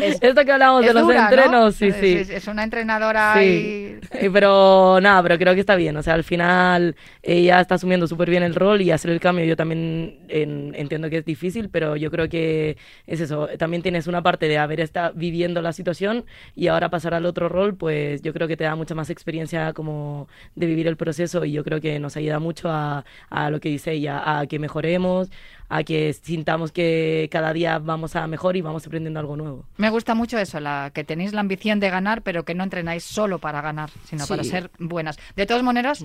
es, 0.00 0.18
Esto 0.22 0.42
que 0.46 0.52
hablamos 0.52 0.86
de 0.86 0.94
los 0.94 1.02
dura, 1.02 1.24
entrenos, 1.24 1.52
¿no? 1.52 1.70
sí, 1.70 1.92
sí. 1.92 2.14
Es, 2.14 2.30
es 2.30 2.46
una 2.46 2.64
entrenadora 2.64 3.34
sí. 3.36 3.98
y... 4.22 4.28
Pero 4.30 4.98
nada, 5.02 5.22
pero 5.22 5.36
creo 5.36 5.52
que 5.52 5.60
está 5.60 5.76
bien. 5.76 5.94
O 5.98 6.02
sea, 6.02 6.14
al 6.14 6.24
final 6.24 6.96
ella 7.22 7.60
está 7.60 7.74
asumiendo 7.74 8.06
súper 8.06 8.30
bien 8.30 8.42
el 8.42 8.54
rol 8.54 8.80
y 8.80 8.90
hacer 8.90 9.10
el 9.10 9.20
cambio 9.20 9.44
yo 9.44 9.54
también 9.54 10.16
en, 10.28 10.72
entiendo 10.76 11.10
que 11.10 11.18
es 11.18 11.26
difícil, 11.26 11.68
pero 11.68 11.94
yo 11.94 12.10
creo 12.10 12.30
que 12.30 12.78
es 13.06 13.20
eso. 13.20 13.48
También 13.58 13.82
tienes 13.82 14.06
una 14.06 14.22
parte 14.22 14.48
de 14.48 14.56
haber 14.56 14.80
estado 14.80 15.12
viviendo 15.14 15.60
la 15.60 15.74
situación 15.74 16.24
y 16.54 16.68
ahora 16.68 16.88
pasar 16.88 17.12
al 17.12 17.26
otro 17.26 17.50
rol, 17.50 17.76
pues 17.76 18.22
yo 18.22 18.32
creo 18.32 18.48
que 18.48 18.56
te 18.56 18.64
da 18.64 18.76
mucha 18.76 18.94
más 18.94 19.10
experiencia 19.10 19.74
como 19.74 20.26
de 20.54 20.64
vivir 20.64 20.86
el 20.86 20.96
proceso 20.96 21.44
y 21.44 21.52
yo 21.52 21.64
creo 21.64 21.82
que 21.82 21.98
nos 21.98 22.16
ayuda 22.16 22.38
mucho 22.38 22.70
a, 22.70 23.04
a 23.28 23.50
lo 23.50 23.60
que 23.60 23.68
dice 23.68 23.92
ella, 23.92 24.40
a 24.40 24.46
que 24.46 24.58
mejoremos, 24.58 25.28
a 25.68 25.82
que 25.84 26.12
sintamos 26.12 26.72
que 26.72 27.28
cada 27.30 27.52
día 27.52 27.78
vamos 27.78 28.16
a 28.16 28.26
mejor 28.26 28.56
y 28.56 28.62
vamos 28.62 28.86
aprendiendo 28.86 29.20
algo 29.20 29.36
nuevo. 29.36 29.64
Me 29.76 29.90
gusta 29.90 30.14
mucho 30.14 30.38
eso, 30.38 30.60
la 30.60 30.90
que 30.94 31.04
tenéis 31.04 31.32
la 31.32 31.40
ambición 31.40 31.80
de 31.80 31.90
ganar, 31.90 32.22
pero 32.22 32.44
que 32.44 32.54
no 32.54 32.64
entrenáis 32.64 33.04
solo 33.04 33.38
para 33.38 33.60
ganar, 33.60 33.90
sino 34.04 34.24
sí. 34.24 34.28
para 34.28 34.44
ser 34.44 34.70
buenas. 34.78 35.18
De 35.36 35.46
todas 35.46 35.62
maneras, 35.62 36.04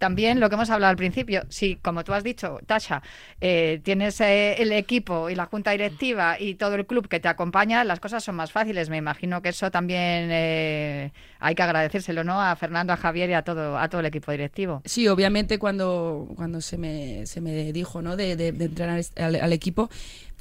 también 0.00 0.40
lo 0.40 0.48
que 0.48 0.54
hemos 0.54 0.70
hablado 0.70 0.90
al 0.90 0.96
principio, 0.96 1.42
si 1.50 1.76
como 1.76 2.04
tú 2.04 2.14
has 2.14 2.24
dicho, 2.24 2.58
Tasha, 2.66 3.02
eh, 3.38 3.80
tienes 3.84 4.18
eh, 4.22 4.54
el 4.54 4.72
equipo 4.72 5.28
y 5.28 5.34
la 5.34 5.44
junta 5.44 5.72
directiva 5.72 6.40
y 6.40 6.54
todo 6.54 6.74
el 6.76 6.86
club 6.86 7.06
que 7.06 7.20
te 7.20 7.28
acompaña, 7.28 7.84
las 7.84 8.00
cosas 8.00 8.24
son 8.24 8.34
más 8.34 8.50
fáciles. 8.50 8.88
Me 8.88 8.96
imagino 8.96 9.42
que 9.42 9.50
eso 9.50 9.70
también 9.70 10.30
eh, 10.32 11.12
hay 11.38 11.54
que 11.54 11.62
agradecérselo, 11.62 12.24
¿no? 12.24 12.40
A 12.40 12.56
Fernando, 12.56 12.94
a 12.94 12.96
Javier 12.96 13.28
y 13.28 13.34
a 13.34 13.42
todo, 13.42 13.76
a 13.76 13.90
todo 13.90 14.00
el 14.00 14.06
equipo 14.06 14.32
directivo. 14.32 14.80
Sí, 14.86 15.06
obviamente 15.06 15.58
cuando, 15.58 16.28
cuando 16.34 16.62
se, 16.62 16.78
me, 16.78 17.26
se 17.26 17.42
me 17.42 17.70
dijo, 17.70 18.00
¿no? 18.00 18.16
De, 18.16 18.36
de, 18.36 18.48
entrenar 18.48 19.02
al, 19.16 19.36
al 19.36 19.52
equipo, 19.52 19.90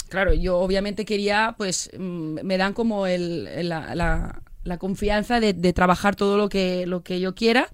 claro, 0.07 0.33
yo 0.33 0.57
obviamente 0.57 1.03
quería, 1.03 1.55
pues, 1.57 1.91
me 1.99 2.57
dan 2.57 2.71
como 2.71 3.07
el, 3.07 3.67
la, 3.67 3.93
la, 3.93 4.41
la 4.63 4.77
confianza 4.77 5.41
de, 5.41 5.51
de, 5.51 5.73
trabajar 5.73 6.15
todo 6.15 6.37
lo 6.37 6.47
que, 6.47 6.85
lo 6.85 7.03
que 7.03 7.19
yo 7.19 7.35
quiera 7.35 7.67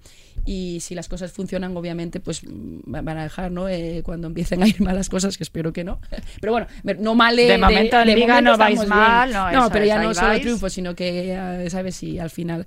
y 0.46 0.78
si 0.80 0.94
las 0.94 1.08
cosas 1.08 1.32
funcionan, 1.32 1.76
obviamente, 1.76 2.20
pues 2.20 2.42
van 2.46 3.18
a 3.18 3.24
dejar, 3.24 3.50
¿no? 3.50 3.68
Eh, 3.68 4.02
cuando 4.04 4.28
empiecen 4.28 4.62
a 4.62 4.68
ir 4.68 4.80
mal 4.80 4.94
las 4.94 5.08
cosas, 5.08 5.36
que 5.36 5.42
espero 5.42 5.72
que 5.72 5.84
no. 5.84 6.00
Pero 6.40 6.52
bueno, 6.52 6.66
no 7.00 7.14
mal 7.14 7.36
de, 7.36 7.46
de 7.46 7.58
momento 7.58 8.00
en 8.00 8.14
Liga 8.14 8.40
no 8.40 8.56
vais 8.56 8.86
mal, 8.86 9.32
no, 9.32 9.50
no 9.50 9.70
pero 9.70 9.84
ya 9.84 10.00
no 10.00 10.14
solo 10.14 10.38
triunfo, 10.40 10.70
sino 10.70 10.94
que, 10.94 11.66
¿sabes? 11.68 11.96
Si 11.96 12.18
al 12.18 12.30
final 12.30 12.64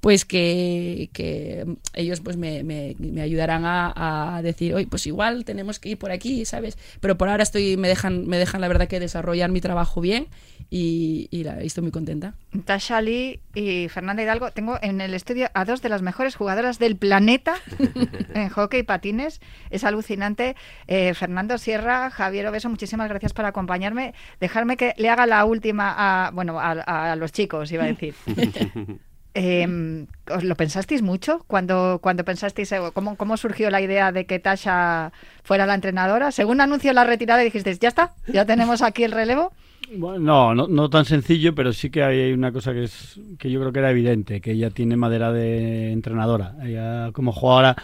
pues 0.00 0.24
que, 0.24 1.10
que, 1.12 1.66
ellos 1.94 2.20
pues 2.20 2.36
me, 2.36 2.64
me, 2.64 2.96
me 2.98 3.20
ayudarán 3.20 3.64
a, 3.64 4.36
a, 4.36 4.42
decir, 4.42 4.74
oye, 4.74 4.86
pues 4.86 5.06
igual 5.06 5.44
tenemos 5.44 5.78
que 5.78 5.90
ir 5.90 5.98
por 5.98 6.10
aquí, 6.10 6.44
¿sabes? 6.44 6.78
Pero 7.00 7.18
por 7.18 7.28
ahora 7.28 7.42
estoy, 7.42 7.76
me 7.76 7.88
dejan, 7.88 8.26
me 8.26 8.38
dejan 8.38 8.60
la 8.60 8.68
verdad 8.68 8.88
que 8.88 8.98
desarrollar 8.98 9.50
mi 9.50 9.60
trabajo 9.60 10.00
bien 10.00 10.28
y, 10.70 11.28
y, 11.30 11.44
la, 11.44 11.62
y 11.62 11.66
estoy 11.66 11.82
muy 11.82 11.92
contenta. 11.92 12.34
Tasha 12.64 13.02
Lee 13.02 13.40
y 13.54 13.88
Fernanda 13.88 14.22
Hidalgo, 14.22 14.50
tengo 14.52 14.78
en 14.80 15.00
el 15.02 15.12
estudio 15.12 15.48
a 15.52 15.64
dos 15.66 15.82
de 15.82 15.90
las 15.90 16.00
mejores 16.00 16.34
jugadoras 16.34 16.78
del 16.78 16.96
planeta 16.96 17.54
en 18.34 18.48
hockey 18.48 18.80
y 18.80 18.84
patines. 18.84 19.40
Es 19.68 19.84
alucinante. 19.84 20.56
Eh, 20.86 21.12
Fernando 21.12 21.58
Sierra, 21.58 22.10
Javier 22.10 22.46
Obeso, 22.46 22.70
muchísimas 22.70 23.08
gracias 23.08 23.34
por 23.34 23.44
acompañarme. 23.44 24.14
Dejarme 24.40 24.78
que 24.78 24.94
le 24.96 25.10
haga 25.10 25.26
la 25.26 25.44
última 25.44 25.94
a, 25.96 26.30
bueno, 26.30 26.58
a, 26.58 27.12
a 27.12 27.16
los 27.16 27.32
chicos, 27.32 27.70
iba 27.70 27.84
a 27.84 27.88
decir. 27.88 28.14
Eh, 29.42 30.06
¿Os 30.30 30.44
lo 30.44 30.54
pensasteis 30.54 31.00
mucho 31.00 31.44
cuando, 31.46 31.98
cuando 32.02 32.26
pensasteis 32.26 32.74
cómo, 32.92 33.16
cómo 33.16 33.38
surgió 33.38 33.70
la 33.70 33.80
idea 33.80 34.12
de 34.12 34.26
que 34.26 34.38
Tasha 34.38 35.12
fuera 35.42 35.64
la 35.64 35.74
entrenadora? 35.74 36.30
Según 36.30 36.60
anunció 36.60 36.92
la 36.92 37.04
retirada 37.04 37.40
dijisteis, 37.40 37.80
ya 37.80 37.88
está, 37.88 38.12
ya 38.26 38.44
tenemos 38.44 38.82
aquí 38.82 39.02
el 39.02 39.12
relevo. 39.12 39.52
Bueno, 39.96 40.18
no, 40.18 40.54
no, 40.54 40.68
no, 40.68 40.90
tan 40.90 41.06
sencillo, 41.06 41.54
pero 41.54 41.72
sí 41.72 41.88
que 41.88 42.02
hay 42.02 42.32
una 42.32 42.52
cosa 42.52 42.74
que 42.74 42.84
es 42.84 43.18
que 43.38 43.50
yo 43.50 43.60
creo 43.60 43.72
que 43.72 43.78
era 43.78 43.90
evidente, 43.90 44.42
que 44.42 44.52
ella 44.52 44.68
tiene 44.68 44.96
madera 44.96 45.32
de 45.32 45.90
entrenadora. 45.90 46.54
Ella 46.62 47.10
como 47.12 47.32
jugadora 47.32 47.76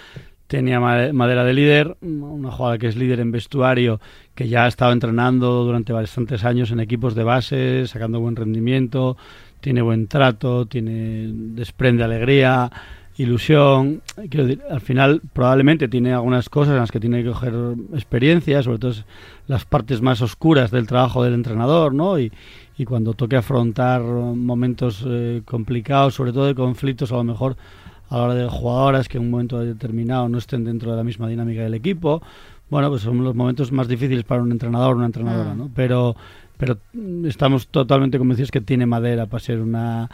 tenía 0.47 0.79
madera 0.79 1.42
de 1.42 1.55
líder, 1.55 1.97
una 2.03 2.51
jugadora 2.51 2.79
que 2.79 2.87
es 2.87 2.97
líder 2.97 3.21
en 3.21 3.33
vestuario, 3.33 4.01
que 4.35 4.49
ya 4.49 4.64
ha 4.64 4.69
estado 4.69 4.92
entrenando 4.92 5.64
durante 5.64 5.92
bastantes 5.92 6.45
años 6.45 6.71
en 6.71 6.81
equipos 6.81 7.14
de 7.14 7.25
base, 7.25 7.87
sacando 7.87 8.21
buen 8.21 8.37
rendimiento, 8.37 9.16
tiene 9.61 9.83
buen 9.83 10.07
trato, 10.07 10.66
tiene 10.66 11.29
desprende 11.33 12.05
alegría, 12.05 12.71
ilusión. 13.16 14.03
Quiero 14.31 14.47
decir, 14.47 14.62
al 14.71 14.81
final 14.81 15.23
probablemente 15.33 15.88
tiene 15.88 16.12
algunas 16.12 16.49
cosas 16.49 16.75
en 16.75 16.81
las 16.81 16.90
que 16.90 17.01
tiene 17.01 17.23
que 17.23 17.31
coger 17.31 17.55
experiencia, 17.95 18.62
sobre 18.62 18.79
todo 18.79 18.92
las 19.47 19.64
partes 19.64 20.03
más 20.03 20.21
oscuras 20.23 20.71
del 20.71 20.87
trabajo 20.87 21.25
del 21.25 21.35
entrenador, 21.35 21.95
¿no? 21.95 22.19
Y, 22.19 22.33
y 22.79 22.85
cuando 22.85 23.14
toque 23.14 23.37
afrontar 23.37 24.03
momentos 24.03 25.05
eh, 25.07 25.42
complicados, 25.45 26.14
sobre 26.14 26.33
todo 26.33 26.47
de 26.47 26.55
conflictos, 26.55 27.11
a 27.12 27.16
lo 27.16 27.25
mejor 27.25 27.57
a 28.11 28.19
la 28.19 28.23
hora 28.23 28.35
de 28.35 28.49
jugadoras 28.49 29.09
que 29.09 29.19
en 29.19 29.25
un 29.25 29.31
momento 29.31 29.59
determinado 29.59 30.29
no 30.29 30.38
estén 30.38 30.64
dentro 30.64 30.90
de 30.90 30.97
la 30.97 31.05
misma 31.05 31.29
dinámica 31.29 31.62
del 31.62 31.75
equipo. 31.75 32.23
Bueno, 32.69 32.90
pues 32.90 33.03
son 33.03 33.23
los 33.23 33.35
momentos 33.35 33.71
más 33.73 33.88
difíciles 33.88 34.25
para 34.25 34.42
un 34.42 34.51
entrenador 34.51 34.95
o 34.95 34.97
una 34.97 35.07
entrenadora, 35.07 35.55
¿no? 35.55 35.71
Pero 35.75 36.16
pero 36.57 36.79
estamos 37.25 37.69
totalmente 37.69 38.19
convencidos 38.19 38.51
que 38.51 38.61
tiene 38.61 38.87
madera 38.87 39.27
para 39.27 39.42
ser 39.42 39.61
una 39.61 40.11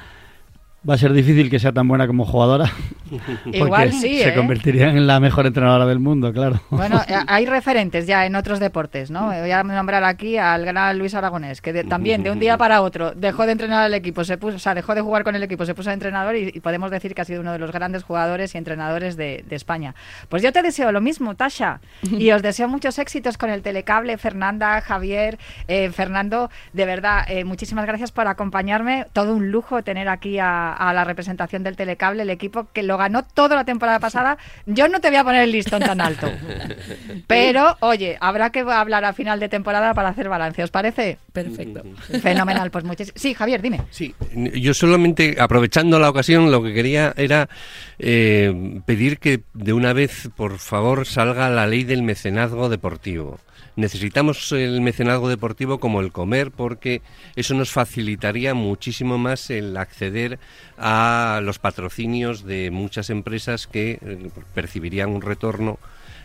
va 0.88 0.94
a 0.94 0.98
ser 0.98 1.12
difícil 1.12 1.50
que 1.50 1.58
sea 1.58 1.72
tan 1.72 1.86
buena 1.86 2.06
como 2.06 2.24
jugadora. 2.24 2.70
Igual 3.52 3.92
sí, 3.92 4.18
se 4.18 4.30
¿eh? 4.30 4.34
convertiría 4.34 4.88
en 4.88 5.06
la 5.06 5.20
mejor 5.20 5.46
entrenadora 5.46 5.86
del 5.86 5.98
mundo, 5.98 6.32
claro. 6.32 6.60
Bueno, 6.70 7.00
eh, 7.08 7.14
hay 7.26 7.46
referentes 7.46 8.06
ya 8.06 8.26
en 8.26 8.34
otros 8.36 8.58
deportes, 8.58 9.10
¿no? 9.10 9.26
Voy 9.26 9.50
a 9.50 9.62
nombrar 9.62 10.04
aquí 10.04 10.38
al 10.38 10.64
gran 10.64 10.98
Luis 10.98 11.14
Aragonés, 11.14 11.60
que 11.60 11.72
de, 11.72 11.84
también 11.84 12.22
de 12.22 12.30
un 12.30 12.38
día 12.38 12.56
para 12.56 12.82
otro 12.82 13.12
dejó 13.14 13.46
de 13.46 13.52
entrenar 13.52 13.84
al 13.84 13.94
equipo, 13.94 14.24
se 14.24 14.38
puso, 14.38 14.56
o 14.56 14.58
sea, 14.58 14.74
dejó 14.74 14.94
de 14.94 15.02
jugar 15.02 15.24
con 15.24 15.36
el 15.36 15.42
equipo, 15.42 15.66
se 15.66 15.74
puso 15.74 15.90
a 15.90 15.92
entrenador 15.92 16.36
y, 16.36 16.52
y 16.54 16.60
podemos 16.60 16.90
decir 16.90 17.14
que 17.14 17.22
ha 17.22 17.24
sido 17.24 17.42
uno 17.42 17.52
de 17.52 17.58
los 17.58 17.70
grandes 17.70 18.02
jugadores 18.02 18.54
y 18.54 18.58
entrenadores 18.58 19.16
de, 19.16 19.44
de 19.48 19.56
España. 19.56 19.94
Pues 20.28 20.42
yo 20.42 20.52
te 20.52 20.62
deseo 20.62 20.90
lo 20.90 21.00
mismo, 21.00 21.34
Tasha, 21.34 21.80
y 22.02 22.30
os 22.30 22.42
deseo 22.42 22.68
muchos 22.68 22.98
éxitos 22.98 23.38
con 23.38 23.50
el 23.50 23.62
telecable, 23.62 24.16
Fernanda, 24.18 24.80
Javier, 24.80 25.38
eh, 25.68 25.90
Fernando, 25.90 26.50
de 26.72 26.86
verdad, 26.86 27.24
eh, 27.28 27.44
muchísimas 27.44 27.86
gracias 27.86 28.12
por 28.12 28.26
acompañarme, 28.26 29.06
todo 29.12 29.34
un 29.34 29.50
lujo 29.50 29.82
tener 29.82 30.08
aquí 30.08 30.38
a 30.38 30.71
a 30.72 30.92
la 30.92 31.04
representación 31.04 31.62
del 31.62 31.76
telecable, 31.76 32.22
el 32.22 32.30
equipo 32.30 32.68
que 32.72 32.82
lo 32.82 32.96
ganó 32.96 33.22
toda 33.24 33.56
la 33.56 33.64
temporada 33.64 33.98
pasada. 33.98 34.38
Yo 34.66 34.88
no 34.88 35.00
te 35.00 35.08
voy 35.08 35.16
a 35.16 35.24
poner 35.24 35.42
el 35.42 35.52
listón 35.52 35.82
tan 35.82 36.00
alto. 36.00 36.30
Pero, 37.26 37.76
oye, 37.80 38.16
habrá 38.20 38.50
que 38.50 38.60
hablar 38.60 39.04
a 39.04 39.12
final 39.12 39.40
de 39.40 39.48
temporada 39.48 39.94
para 39.94 40.08
hacer 40.08 40.28
balance, 40.28 40.62
¿os 40.62 40.70
parece? 40.70 41.18
Perfecto. 41.32 41.82
Fenomenal, 42.20 42.70
pues 42.70 42.84
muchísimas. 42.84 43.20
Sí, 43.20 43.34
Javier, 43.34 43.62
dime. 43.62 43.82
Sí, 43.90 44.14
yo 44.54 44.74
solamente, 44.74 45.36
aprovechando 45.38 45.98
la 45.98 46.10
ocasión, 46.10 46.50
lo 46.50 46.62
que 46.62 46.72
quería 46.72 47.12
era 47.16 47.48
eh, 47.98 48.80
pedir 48.86 49.18
que 49.18 49.42
de 49.54 49.72
una 49.72 49.92
vez, 49.92 50.28
por 50.36 50.58
favor, 50.58 51.06
salga 51.06 51.48
la 51.50 51.66
ley 51.66 51.84
del 51.84 52.02
mecenazgo 52.02 52.68
deportivo. 52.68 53.38
Necesitamos 53.74 54.52
el 54.52 54.82
mecenazgo 54.82 55.30
deportivo 55.30 55.80
como 55.80 56.00
el 56.00 56.12
comer 56.12 56.50
porque 56.50 57.00
eso 57.36 57.54
nos 57.54 57.70
facilitaría 57.70 58.52
muchísimo 58.52 59.16
más 59.16 59.48
el 59.48 59.76
acceder 59.78 60.38
a 60.78 61.40
los 61.42 61.58
patrocinios 61.58 62.44
de 62.44 62.70
muchas 62.70 63.10
empresas 63.10 63.66
que 63.66 63.98
eh, 64.00 64.30
percibirían 64.54 65.10
un 65.10 65.22
retorno 65.22 65.78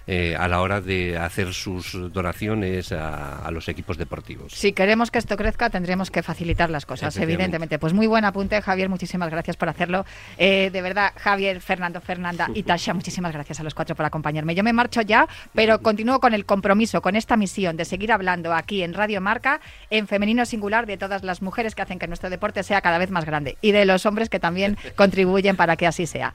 eh, 0.08 0.36
a 0.38 0.48
la 0.48 0.62
hora 0.62 0.80
de 0.82 1.18
hacer 1.18 1.54
sus 1.54 2.12
donaciones 2.14 2.94
a, 2.94 3.50
los 3.52 3.68
equipos 3.68 3.98
deportivos. 3.98 4.54
Si 4.54 4.72
queremos 4.72 5.12
que 5.12 5.20
esto 5.20 5.36
crezca, 5.38 5.70
tendremos 5.70 6.12
que 6.12 6.24
facilitar 6.24 6.70
las 6.70 6.86
cosas, 6.86 7.16
evidentemente. 7.18 7.78
Pues 7.80 7.94
muy 7.94 8.08
buen 8.08 8.26
apunte, 8.26 8.62
Javier. 8.62 8.90
Muchísimas 8.90 9.30
gracias 9.30 9.58
por 9.58 9.70
hacerlo. 9.70 10.06
Eh, 10.38 10.70
de 10.72 10.82
verdad, 10.82 11.12
Javier, 11.18 11.62
Fernando, 11.62 12.02
Fernanda 12.02 12.50
y 12.54 12.64
Tasha, 12.68 12.94
muchísimas 12.94 13.34
gracias 13.34 13.60
a 13.60 13.64
los 13.64 13.74
cuatro 13.74 13.96
por 13.96 14.06
acompañarme. 14.06 14.56
Yo 14.56 14.64
me 14.64 14.74
marcho 14.74 15.02
ya, 15.02 15.28
pero 15.54 15.82
continúo 15.82 16.20
con 16.20 16.34
el 16.34 16.46
compromiso, 16.46 17.02
con 17.02 17.16
esta 17.16 17.36
misión 17.38 17.78
de 17.78 17.86
seguir 17.86 18.12
hablando 18.12 18.54
aquí 18.54 18.84
en 18.84 18.94
Radio 18.94 19.22
Marca, 19.22 19.60
en 19.90 20.08
femenino 20.08 20.46
singular, 20.46 20.86
de 20.86 20.98
todas 20.98 21.24
las 21.24 21.42
mujeres 21.42 21.76
que 21.76 21.82
hacen 21.82 22.00
que 22.00 22.08
nuestro 22.08 22.30
deporte 22.30 22.64
sea 22.64 22.82
cada 22.82 22.98
vez 22.98 23.12
más 23.12 23.26
grande 23.26 23.58
y 23.62 23.72
de 23.72 23.86
los 23.86 24.06
hombres 24.06 24.30
que 24.30 24.40
también 24.40 24.78
contribuyen 24.96 25.56
para 25.56 25.76
que 25.76 25.88
así 25.88 26.06
sea. 26.06 26.34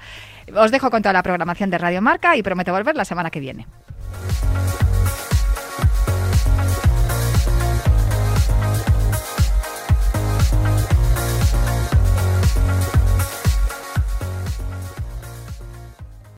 Os 0.55 0.71
dejo 0.71 0.91
con 0.91 1.03
toda 1.03 1.13
la 1.13 1.23
programación 1.23 1.71
de 1.71 1.79
Radio 1.79 2.03
Marca 2.03 2.37
y 2.37 2.43
prometo 2.43 2.73
volver 2.73 2.97
la 2.97 3.05
semana 3.05 3.31
que 3.31 3.41
viene. 3.41 3.67